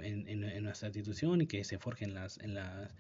[0.00, 2.94] en, en, nuestra institución y que se forje en, las, en, las,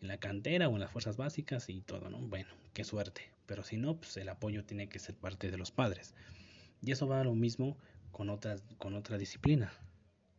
[0.00, 2.18] en la cantera o en las fuerzas básicas y todo, ¿no?
[2.20, 3.22] Bueno, qué suerte.
[3.46, 6.14] Pero si no, pues el apoyo tiene que ser parte de los padres.
[6.82, 7.76] Y eso va a lo mismo
[8.16, 9.70] con otras, con otra disciplina,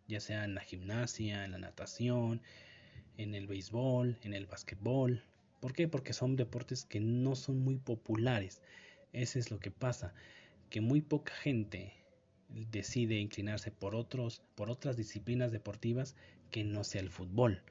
[0.07, 2.41] ya sea en la gimnasia, en la natación,
[3.17, 5.21] en el béisbol, en el básquetbol,
[5.59, 5.87] ¿Por qué?
[5.87, 8.61] Porque son deportes que no son muy populares.
[9.13, 10.13] Ese es lo que pasa,
[10.69, 11.93] que muy poca gente
[12.49, 16.15] decide inclinarse por otros por otras disciplinas deportivas
[16.51, 17.61] que no sea el fútbol.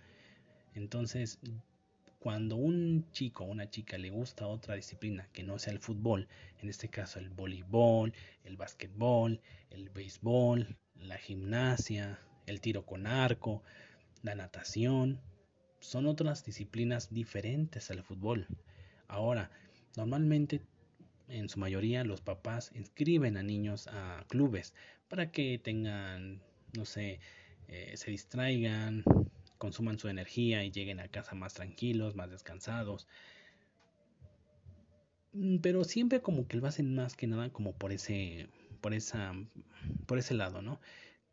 [0.75, 1.38] Entonces,
[2.27, 6.27] cuando un chico o una chica le gusta otra disciplina que no sea el fútbol,
[6.61, 8.12] en este caso el voleibol,
[8.43, 13.62] el básquetbol, el béisbol, la gimnasia, el tiro con arco,
[14.25, 15.21] la natación,
[15.79, 18.49] son otras disciplinas diferentes al fútbol.
[19.07, 19.53] Ahora,
[19.97, 20.62] normalmente
[21.29, 24.75] en su mayoría los papás inscriben a niños a clubes
[25.07, 26.43] para que tengan,
[26.77, 27.21] no sé,
[27.69, 29.05] eh, se distraigan,
[29.59, 33.07] consuman su energía y lleguen a casa más tranquilos, más descansados.
[35.33, 38.49] Mm, pero siempre como que lo hacen más que nada como por ese,
[38.81, 39.35] por esa,
[40.07, 40.81] por ese lado, ¿no?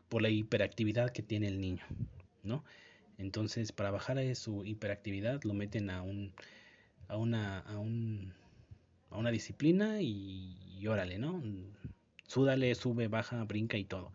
[0.09, 1.83] Por la hiperactividad que tiene el niño,
[2.43, 2.63] ¿no?
[3.17, 6.33] Entonces, para bajar su hiperactividad, lo meten a un
[7.07, 8.33] a una a un
[9.11, 11.41] a una disciplina y, órale, ¿no?
[12.27, 14.11] Súdale, sube, baja, brinca y todo.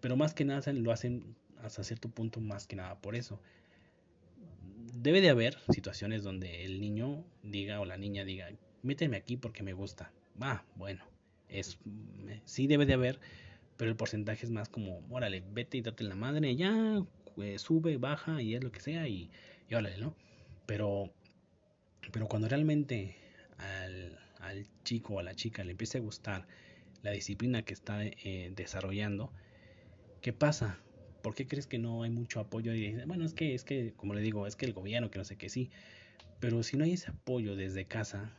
[0.00, 3.40] Pero más que nada lo hacen hasta cierto punto más que nada por eso.
[4.94, 8.48] Debe de haber situaciones donde el niño diga o la niña diga,
[8.82, 10.12] méteme aquí porque me gusta.
[10.40, 11.04] Ah, bueno,
[11.48, 11.78] es
[12.44, 13.20] sí debe de haber,
[13.76, 17.02] pero el porcentaje es más como, órale, vete y date la madre, ya
[17.38, 19.30] eh, sube, baja y es lo que sea y,
[19.68, 20.14] y órale, ¿no?
[20.66, 21.12] Pero,
[22.12, 23.16] pero cuando realmente
[23.58, 26.46] al, al, chico o a la chica le empiece a gustar
[27.02, 29.32] la disciplina que está eh, desarrollando,
[30.20, 30.78] ¿qué pasa?
[31.24, 32.74] ¿Por qué crees que no hay mucho apoyo?
[32.74, 35.24] Y bueno, es que, es que, como le digo, es que el gobierno, que no
[35.24, 35.70] sé qué, sí.
[36.38, 38.30] Pero si no hay ese apoyo desde casa,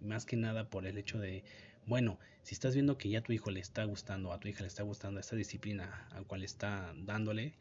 [0.00, 1.44] más que nada por el hecho de,
[1.86, 4.62] bueno, si estás viendo que ya a tu hijo le está gustando, a tu hija
[4.62, 7.54] le está gustando esta disciplina a cual está dándole,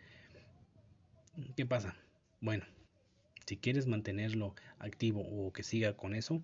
[1.56, 1.96] ¿Qué pasa?
[2.41, 2.65] Bueno,
[3.46, 6.41] si quieres mantenerlo activo o que siga con eso,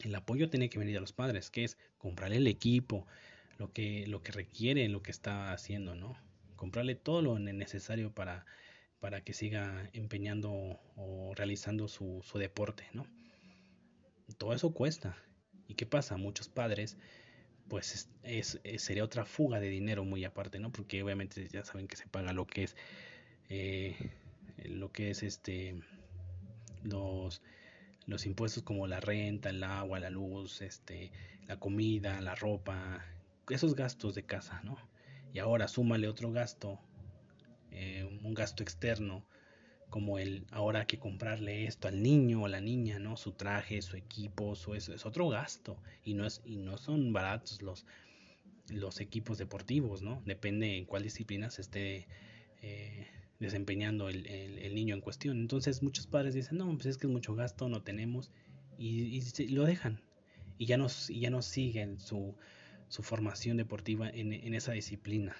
[0.00, 3.06] el apoyo tiene que venir a los padres, que es comprarle el equipo,
[3.58, 6.16] lo que, lo que requiere, lo que está haciendo, ¿no?
[6.56, 8.46] Comprarle todo lo necesario para,
[9.00, 10.52] para que siga empeñando
[10.96, 13.06] o realizando su, su deporte, ¿no?
[14.38, 15.16] Todo eso cuesta.
[15.68, 16.16] ¿Y qué pasa?
[16.16, 16.96] Muchos padres,
[17.68, 20.70] pues es, sería otra fuga de dinero muy aparte, ¿no?
[20.70, 22.76] Porque obviamente ya saben que se paga lo que es
[23.48, 23.96] eh,
[24.64, 25.82] lo que es este
[26.82, 27.42] los
[28.06, 31.10] los impuestos como la renta, el agua, la luz, este,
[31.46, 33.04] la comida, la ropa,
[33.48, 34.76] esos gastos de casa, ¿no?
[35.34, 36.80] Y ahora súmale otro gasto,
[37.70, 39.26] eh, un gasto externo,
[39.90, 43.16] como el ahora que comprarle esto al niño o la niña, ¿no?
[43.16, 47.12] Su traje, su equipo, su eso es otro gasto y no es y no son
[47.12, 47.84] baratos los
[48.70, 50.22] los equipos deportivos, ¿no?
[50.24, 52.08] Depende en cuál disciplina se esté
[52.62, 53.06] eh,
[53.40, 55.38] desempeñando el, el, niño en cuestión.
[55.38, 58.30] Entonces muchos padres dicen, no, pues es que es mucho gasto, no tenemos,
[58.78, 60.00] y, lo dejan.
[60.58, 62.36] Y ya no, ya no siguen su,
[62.88, 65.36] su formación deportiva en, en, esa disciplina.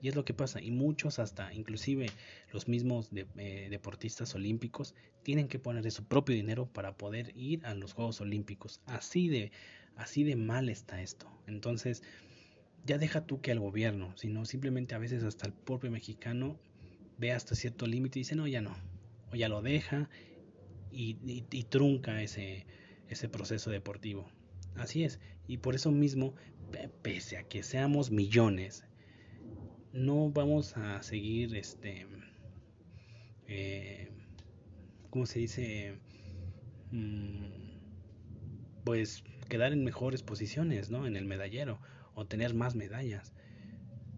[0.00, 0.60] Y es lo que pasa.
[0.60, 2.06] Y muchos hasta, inclusive
[2.52, 7.64] los mismos eh, deportistas olímpicos, tienen que poner de su propio dinero para poder ir
[7.66, 8.80] a los Juegos Olímpicos.
[8.86, 9.50] Así de,
[9.96, 11.28] así de mal está esto.
[11.46, 12.02] Entonces,
[12.84, 16.58] ya deja tú que al gobierno, sino simplemente a veces hasta el propio mexicano
[17.18, 18.76] ve hasta cierto límite y dice, no, ya no.
[19.32, 20.08] O ya lo deja
[20.92, 21.16] y,
[21.50, 22.66] y trunca ese,
[23.08, 24.28] ese proceso deportivo.
[24.76, 25.18] Así es.
[25.46, 26.34] Y por eso mismo,
[27.02, 28.84] pese a que seamos millones,
[29.92, 32.06] no vamos a seguir, este,
[33.46, 34.10] eh,
[35.10, 35.98] ¿cómo se dice?
[36.90, 37.46] Mm,
[38.84, 41.06] pues quedar en mejores posiciones, ¿no?
[41.06, 41.80] En el medallero
[42.14, 43.32] o tener más medallas.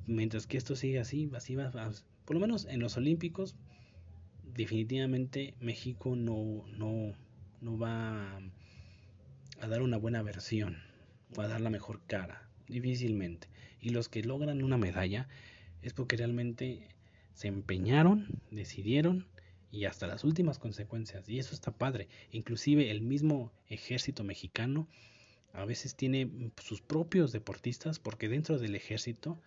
[0.06, 1.70] Mientras que esto siga así, así va,
[2.24, 3.56] por lo menos en los Olímpicos,
[4.42, 7.14] definitivamente México no, no,
[7.60, 8.40] no va
[9.60, 10.87] a dar una buena versión
[11.36, 13.48] o a dar la mejor cara, difícilmente.
[13.80, 15.28] Y los que logran una medalla
[15.82, 16.88] es porque realmente
[17.34, 19.26] se empeñaron, decidieron
[19.70, 21.28] y hasta las últimas consecuencias.
[21.28, 22.08] Y eso está padre.
[22.32, 24.88] Inclusive el mismo ejército mexicano
[25.52, 26.30] a veces tiene
[26.62, 29.40] sus propios deportistas porque dentro del ejército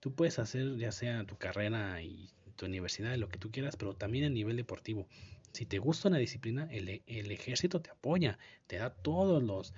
[0.00, 3.94] tú puedes hacer ya sea tu carrera y tu universidad, lo que tú quieras, pero
[3.94, 5.06] también a nivel deportivo.
[5.52, 9.72] Si te gusta una disciplina, el, el ejército te apoya, te da todos los,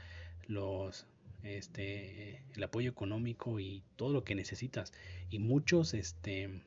[0.47, 1.07] los
[1.43, 4.93] este, el apoyo económico y todo lo que necesitas.
[5.31, 6.63] Y muchos este,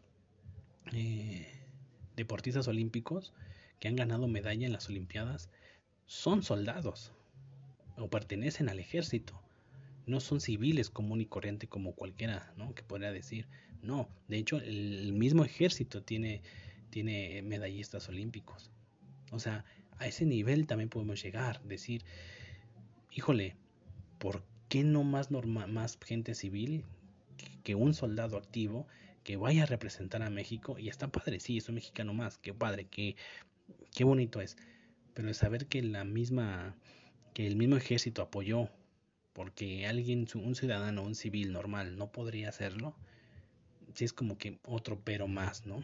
[0.91, 1.47] eh,
[2.15, 3.33] deportistas olímpicos
[3.79, 5.49] que han ganado medalla en las Olimpiadas
[6.05, 7.11] son soldados
[7.97, 9.39] o pertenecen al ejército.
[10.05, 12.75] No son civiles común y corriente como cualquiera, ¿no?
[12.75, 13.47] Que podría decir.
[13.81, 16.41] No, de hecho el mismo ejército tiene,
[16.89, 18.71] tiene medallistas olímpicos.
[19.31, 19.65] O sea,
[19.97, 22.03] a ese nivel también podemos llegar, decir,
[23.11, 23.55] híjole,
[24.19, 24.43] ¿por
[24.73, 26.83] qué no más, más gente civil
[27.63, 28.87] que un soldado activo
[29.23, 30.79] que vaya a representar a México?
[30.79, 33.15] Y está padre, sí, es un mexicano más, qué padre, qué,
[33.93, 34.57] qué bonito es.
[35.13, 36.75] Pero saber que la misma,
[37.35, 38.67] que el mismo ejército apoyó,
[39.33, 42.95] porque alguien, un ciudadano, un civil normal, no podría hacerlo,
[43.93, 45.83] sí es como que otro pero más, ¿no?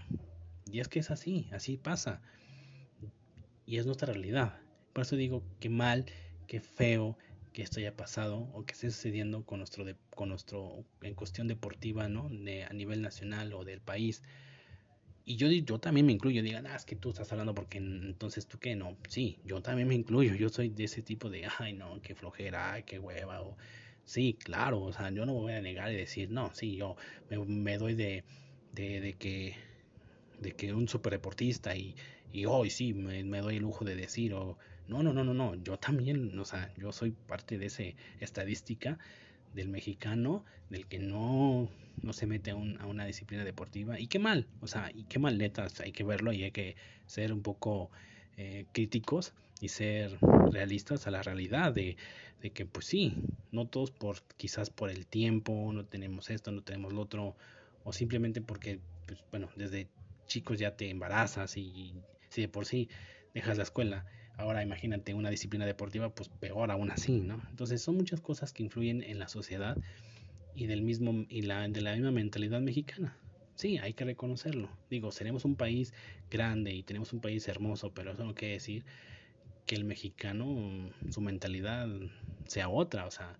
[0.65, 2.23] Y es que es así, así pasa.
[3.67, 4.59] Y es nuestra realidad.
[4.93, 6.07] Por eso digo que mal,
[6.47, 7.19] que feo,
[7.53, 12.07] que esto haya pasado o que esté sucediendo con nuestro, con nuestro en cuestión deportiva,
[12.07, 12.29] ¿no?
[12.29, 14.21] De, a nivel nacional o del país.
[15.25, 18.47] Y yo, yo también me incluyo, digan, ah, es que tú estás hablando porque entonces
[18.47, 21.73] tú qué, no, sí, yo también me incluyo, yo soy de ese tipo de, ay,
[21.73, 23.55] no, qué flojera, ay, qué hueva, o,
[24.05, 26.95] sí, claro, o sea, yo no me voy a negar y decir, no, sí, yo
[27.29, 28.23] me, doy de,
[28.73, 29.55] de, de, que,
[30.39, 31.95] de que un super deportista y,
[32.33, 34.57] y hoy sí, me, me doy el lujo de decir, o,
[34.89, 35.55] no, no, no, no, no.
[35.55, 37.83] Yo también, o sea, yo soy parte de esa
[38.19, 38.97] estadística
[39.53, 41.69] del mexicano, del que no,
[42.01, 43.99] no se mete a, una disciplina deportiva.
[43.99, 46.75] Y qué mal, o sea, y qué mal netas, hay que verlo y hay que
[47.05, 47.91] ser un poco
[48.37, 50.17] eh, críticos y ser
[50.51, 51.95] realistas a la realidad de,
[52.41, 53.13] de, que pues sí,
[53.51, 57.35] no todos por quizás por el tiempo, no tenemos esto, no tenemos lo otro,
[57.83, 59.87] o simplemente porque, pues bueno, desde
[60.25, 61.93] chicos ya te embarazas y
[62.29, 62.89] si de por sí
[63.33, 64.05] dejas la escuela
[64.39, 67.43] Ahora imagínate una disciplina deportiva, pues peor aún así, ¿no?
[67.49, 69.77] Entonces son muchas cosas que influyen en la sociedad
[70.55, 73.17] y del mismo y la de la misma mentalidad mexicana.
[73.55, 74.69] Sí, hay que reconocerlo.
[74.89, 75.93] Digo, seremos un país
[76.31, 78.85] grande y tenemos un país hermoso, pero eso no quiere decir
[79.65, 81.89] que el mexicano su mentalidad
[82.47, 83.37] sea otra, o sea,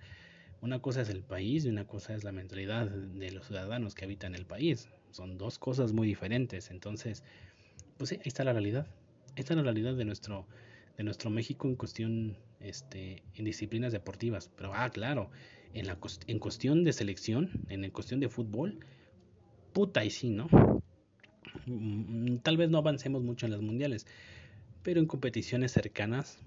[0.62, 4.04] una cosa es el país y una cosa es la mentalidad de los ciudadanos que
[4.04, 4.89] habitan el país.
[5.12, 6.72] Son dos cosas muy diferentes.
[6.72, 7.24] Entonces,
[7.97, 8.86] pues sí, ahí está la realidad.
[9.38, 10.45] Ahí está la realidad de nuestro
[11.00, 14.52] de nuestro México en cuestión, este, en disciplinas deportivas.
[14.58, 15.32] Pero, ah, claro,
[15.74, 15.97] en, la,
[16.28, 18.80] en cuestión de selección, en cuestión de fútbol,
[19.72, 20.50] puta y sí, ¿no?
[21.68, 24.08] Mm, tal vez no avancemos mucho en las mundiales,
[24.84, 26.38] pero en competiciones cercanas,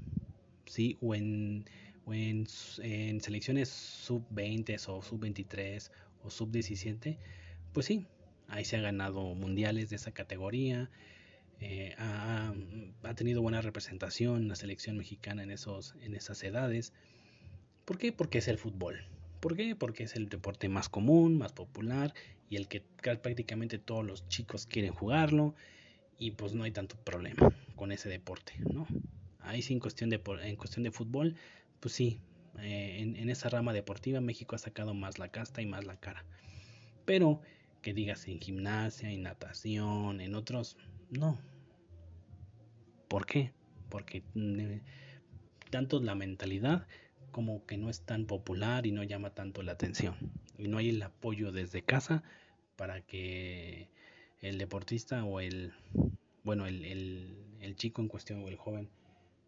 [0.66, 1.64] sí, o en,
[2.04, 2.46] o en,
[2.82, 5.90] en selecciones sub-20 o sub-23
[6.24, 7.16] o sub-17,
[7.72, 8.04] pues sí,
[8.48, 10.90] ahí se ha ganado mundiales de esa categoría,
[11.64, 12.52] eh, ha,
[13.14, 16.92] tenido buena representación la selección mexicana en, esos, en esas edades.
[17.84, 18.10] ¿Por qué?
[18.10, 19.04] Porque es el fútbol.
[19.38, 19.76] ¿Por qué?
[19.76, 22.14] Porque es el deporte más común, más popular
[22.50, 25.54] y el que prácticamente todos los chicos quieren jugarlo
[26.18, 28.88] y pues no hay tanto problema con ese deporte, ¿no?
[29.38, 31.36] Ahí sí en cuestión de, en cuestión de fútbol,
[31.78, 32.20] pues sí,
[32.58, 35.96] eh, en, en, esa rama deportiva México ha sacado más la casta y más la
[35.96, 36.24] cara.
[37.04, 37.40] Pero
[37.82, 40.76] que digas en gimnasia, en natación, en otros,
[41.10, 41.38] no,
[43.12, 43.52] ¿Por qué?
[43.90, 44.80] Porque mm,
[45.68, 46.86] tanto la mentalidad
[47.30, 50.16] como que no es tan popular y no llama tanto la atención.
[50.56, 52.22] Y no hay el apoyo desde casa
[52.74, 53.90] para que
[54.40, 55.74] el deportista o el,
[56.42, 56.86] bueno, el,
[57.60, 58.88] el, chico en cuestión o el joven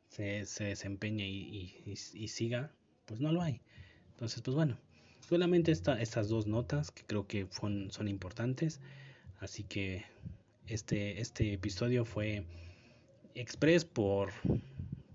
[0.09, 2.71] se, se desempeñe y, y, siga,
[3.07, 3.63] pues no lo hay.
[4.11, 4.77] Entonces, pues bueno,
[5.27, 8.83] solamente esta, estas dos notas que creo que son, son importantes.
[9.41, 10.05] Así que
[10.67, 12.45] este, este episodio fue
[13.35, 14.33] express por,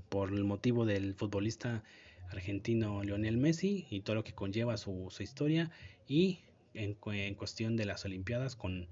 [0.10, 1.84] por el motivo del futbolista
[2.30, 5.72] argentino Lionel Messi y todo lo que conlleva su, su historia
[6.08, 6.40] y
[6.74, 8.88] en, en, cuestión de las Olimpiadas con,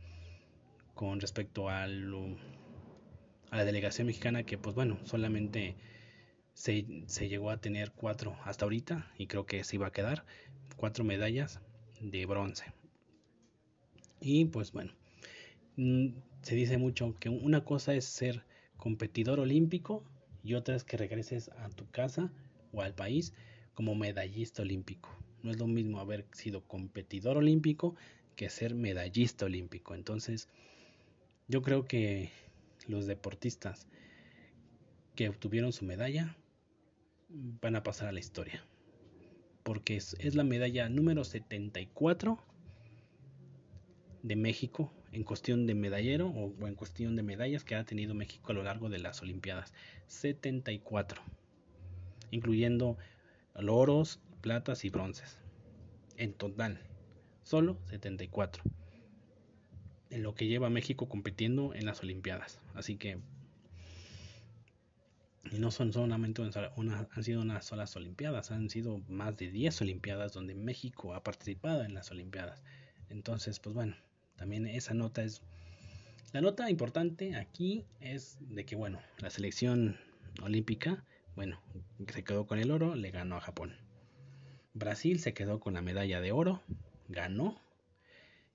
[0.95, 2.37] con respecto al,
[3.51, 5.75] a la delegación mexicana que pues bueno solamente
[6.53, 10.25] se, se, llegó a tener cuatro hasta ahorita y creo que se iba a quedar
[10.75, 11.61] cuatro medallas
[12.01, 12.65] de bronce.
[14.19, 14.93] Y pues bueno
[15.75, 16.07] mm,
[16.41, 18.43] se dice mucho que una cosa es ser
[18.77, 20.03] competidor olímpico
[20.43, 22.31] y otra es que regreses a tu casa
[22.71, 23.33] o al país
[23.73, 25.09] como medallista olímpico.
[25.43, 27.95] No es lo mismo haber sido competidor olímpico
[28.35, 29.95] que ser medallista olímpico.
[29.95, 30.47] Entonces,
[31.47, 32.29] yo creo que
[32.87, 33.87] los deportistas
[35.15, 36.37] que obtuvieron su medalla
[37.29, 38.63] van a pasar a la historia.
[39.63, 42.39] Porque es, es la medalla número 74
[44.23, 48.51] de México en cuestión de medallero o en cuestión de medallas que ha tenido México
[48.51, 49.73] a lo largo de las Olimpiadas.
[50.07, 51.21] 74,
[52.31, 52.97] incluyendo
[53.55, 55.37] oros, platas y bronces.
[56.17, 56.79] En total,
[57.43, 58.63] solo 74.
[60.09, 62.59] En lo que lleva México compitiendo en las Olimpiadas.
[62.73, 63.19] Así que
[65.51, 66.41] y no son solamente
[66.75, 71.23] una, han sido unas solas Olimpiadas, han sido más de 10 Olimpiadas donde México ha
[71.23, 72.61] participado en las Olimpiadas.
[73.09, 73.95] Entonces, pues bueno,
[74.37, 75.41] también esa nota es...
[76.33, 79.97] La nota importante aquí es de que, bueno, la selección
[80.41, 81.03] olímpica,
[81.35, 81.61] bueno,
[82.13, 83.75] se quedó con el oro, le ganó a Japón.
[84.73, 86.61] Brasil se quedó con la medalla de oro,
[87.07, 87.59] ganó.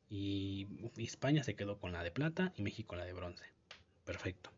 [0.09, 3.45] Y España se quedó con la de plata y México la de bronce.
[4.05, 4.51] Perfecto.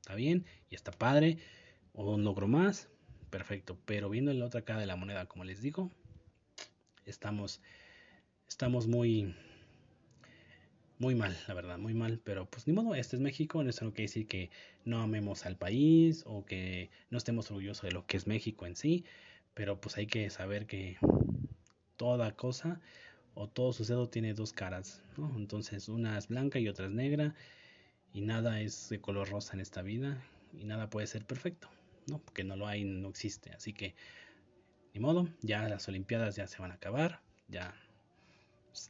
[0.00, 1.38] Está bien y está padre.
[1.92, 2.88] O un logro más.
[3.30, 3.78] Perfecto.
[3.84, 5.90] Pero viendo la otra cara de la moneda, como les digo,
[7.04, 7.60] estamos,
[8.48, 9.34] estamos muy,
[11.00, 13.80] muy mal, la verdad, muy mal, pero pues ni modo, este es México, no es
[13.80, 14.50] algo que decir que
[14.84, 18.76] no amemos al país o que no estemos orgullosos de lo que es México en
[18.76, 19.06] sí,
[19.54, 20.98] pero pues hay que saber que
[21.96, 22.82] toda cosa
[23.32, 25.34] o todo sucedo tiene dos caras, ¿no?
[25.38, 27.34] Entonces una es blanca y otra es negra
[28.12, 30.22] y nada es de color rosa en esta vida
[30.52, 31.70] y nada puede ser perfecto,
[32.08, 32.18] ¿no?
[32.18, 33.94] Porque no lo hay, no existe, así que
[34.92, 37.74] ni modo, ya las Olimpiadas ya se van a acabar, ya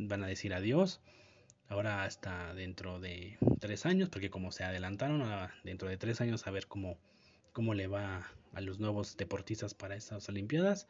[0.00, 1.00] van a decir adiós
[1.70, 5.22] ahora hasta dentro de tres años, porque como se adelantaron,
[5.64, 6.98] dentro de tres años a ver cómo,
[7.52, 10.88] cómo le va a los nuevos deportistas para estas Olimpiadas.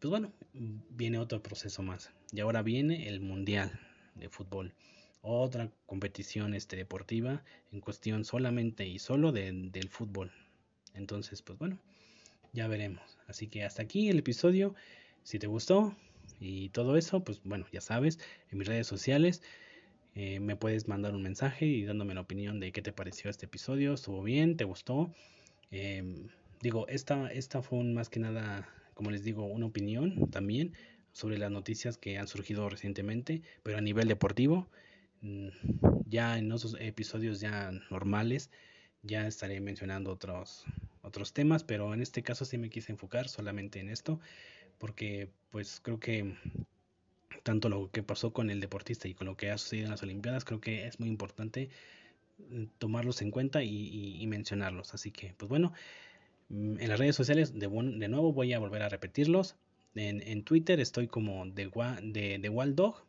[0.00, 2.10] Pues bueno, viene otro proceso más.
[2.32, 3.78] Y ahora viene el Mundial
[4.14, 4.72] de Fútbol.
[5.20, 10.32] Otra competición este, deportiva en cuestión solamente y solo del fútbol.
[10.94, 11.78] Entonces, pues bueno,
[12.54, 13.18] ya veremos.
[13.26, 14.74] Así que hasta aquí el episodio.
[15.22, 15.94] Si te gustó
[16.40, 18.18] y todo eso, pues bueno, ya sabes,
[18.50, 19.42] en mis redes sociales
[20.20, 23.46] eh, me puedes mandar un mensaje y dándome la opinión de qué te pareció este
[23.46, 23.94] episodio.
[23.94, 24.56] ¿Estuvo bien?
[24.56, 25.14] ¿Te gustó?
[25.70, 26.26] Em,
[26.60, 30.72] digo, esta, esta fue más que nada, como les digo, una opinión también
[31.12, 34.66] sobre las noticias que han surgido recientemente, pero a nivel deportivo.
[35.20, 35.50] Mm,
[36.06, 38.50] ya en otros episodios ya normales
[39.02, 40.64] ya estaré mencionando otros
[41.02, 44.18] otros temas, pero en este caso sí me quise enfocar solamente en esto,
[44.78, 46.34] porque pues creo que
[47.48, 50.02] tanto lo que pasó con el deportista y con lo que ha sucedido en las
[50.02, 51.70] Olimpiadas, creo que es muy importante
[52.50, 54.92] mm, tomarlos en cuenta y, mencionarlos.
[54.92, 55.72] Así que, pues bueno,
[56.50, 59.56] mm, en las redes sociales, de, nuevo voy a volver a repetirlos.
[59.94, 61.70] En, Twitter estoy como de,
[62.02, 63.02] de, de Waldog,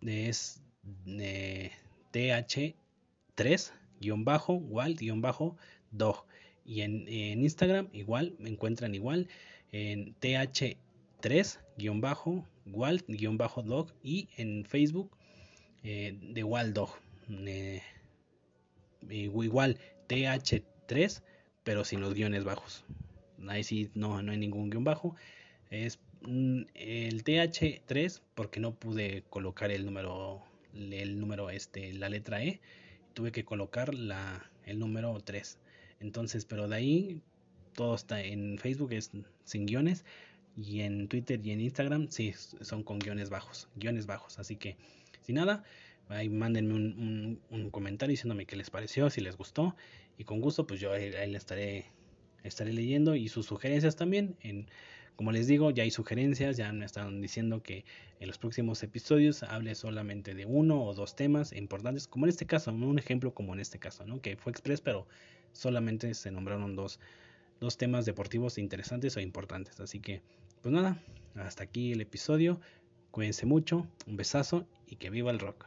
[0.00, 0.62] es
[1.04, 1.70] de
[2.14, 5.58] TH3, guion bajo, Wald, guion bajo,
[5.90, 6.24] Dog.
[6.64, 9.28] Y en, Instagram igual, me encuentran igual
[9.72, 15.10] en TH3, guion bajo, Walt-Dog y en Facebook
[15.82, 16.90] eh, de Waldog.
[17.30, 17.82] Eh,
[19.10, 21.22] igual TH3,
[21.64, 22.84] pero sin los guiones bajos.
[23.46, 25.14] Ahí sí no, no hay ningún guion bajo.
[25.70, 30.42] Es mm, el TH3 porque no pude colocar el número,
[30.74, 32.60] el número este, la letra E.
[33.14, 35.58] Tuve que colocar la, el número 3.
[36.00, 37.22] Entonces, pero de ahí
[37.74, 39.12] todo está en Facebook es
[39.44, 40.04] sin guiones
[40.60, 44.38] y en Twitter y en Instagram sí son con guiones bajos, guiones bajos.
[44.38, 44.76] Así que,
[45.20, 45.62] sin nada,
[46.08, 49.76] ahí mándenme un, comentario diciéndome qué les pareció, si les gustó.
[50.16, 51.86] Y con gusto, pues yo ahí, le estaré,
[52.42, 54.66] estaré leyendo y sus sugerencias también en
[55.14, 57.84] Como les digo, ya hay sugerencias, ya me están diciendo que
[58.18, 62.46] en los próximos episodios hable solamente de uno o dos temas importantes, como en este
[62.46, 64.20] caso, un ejemplo como en este caso, ¿no?
[64.20, 65.06] que fue Express, pero
[65.52, 66.98] solamente se nombraron dos,
[67.60, 69.80] dos temas deportivos interesantes o importantes.
[69.80, 70.22] Así que,
[70.62, 71.02] pues nada,
[71.34, 72.60] hasta aquí el episodio.
[73.10, 75.66] Cuídense mucho, un besazo y que viva el rock.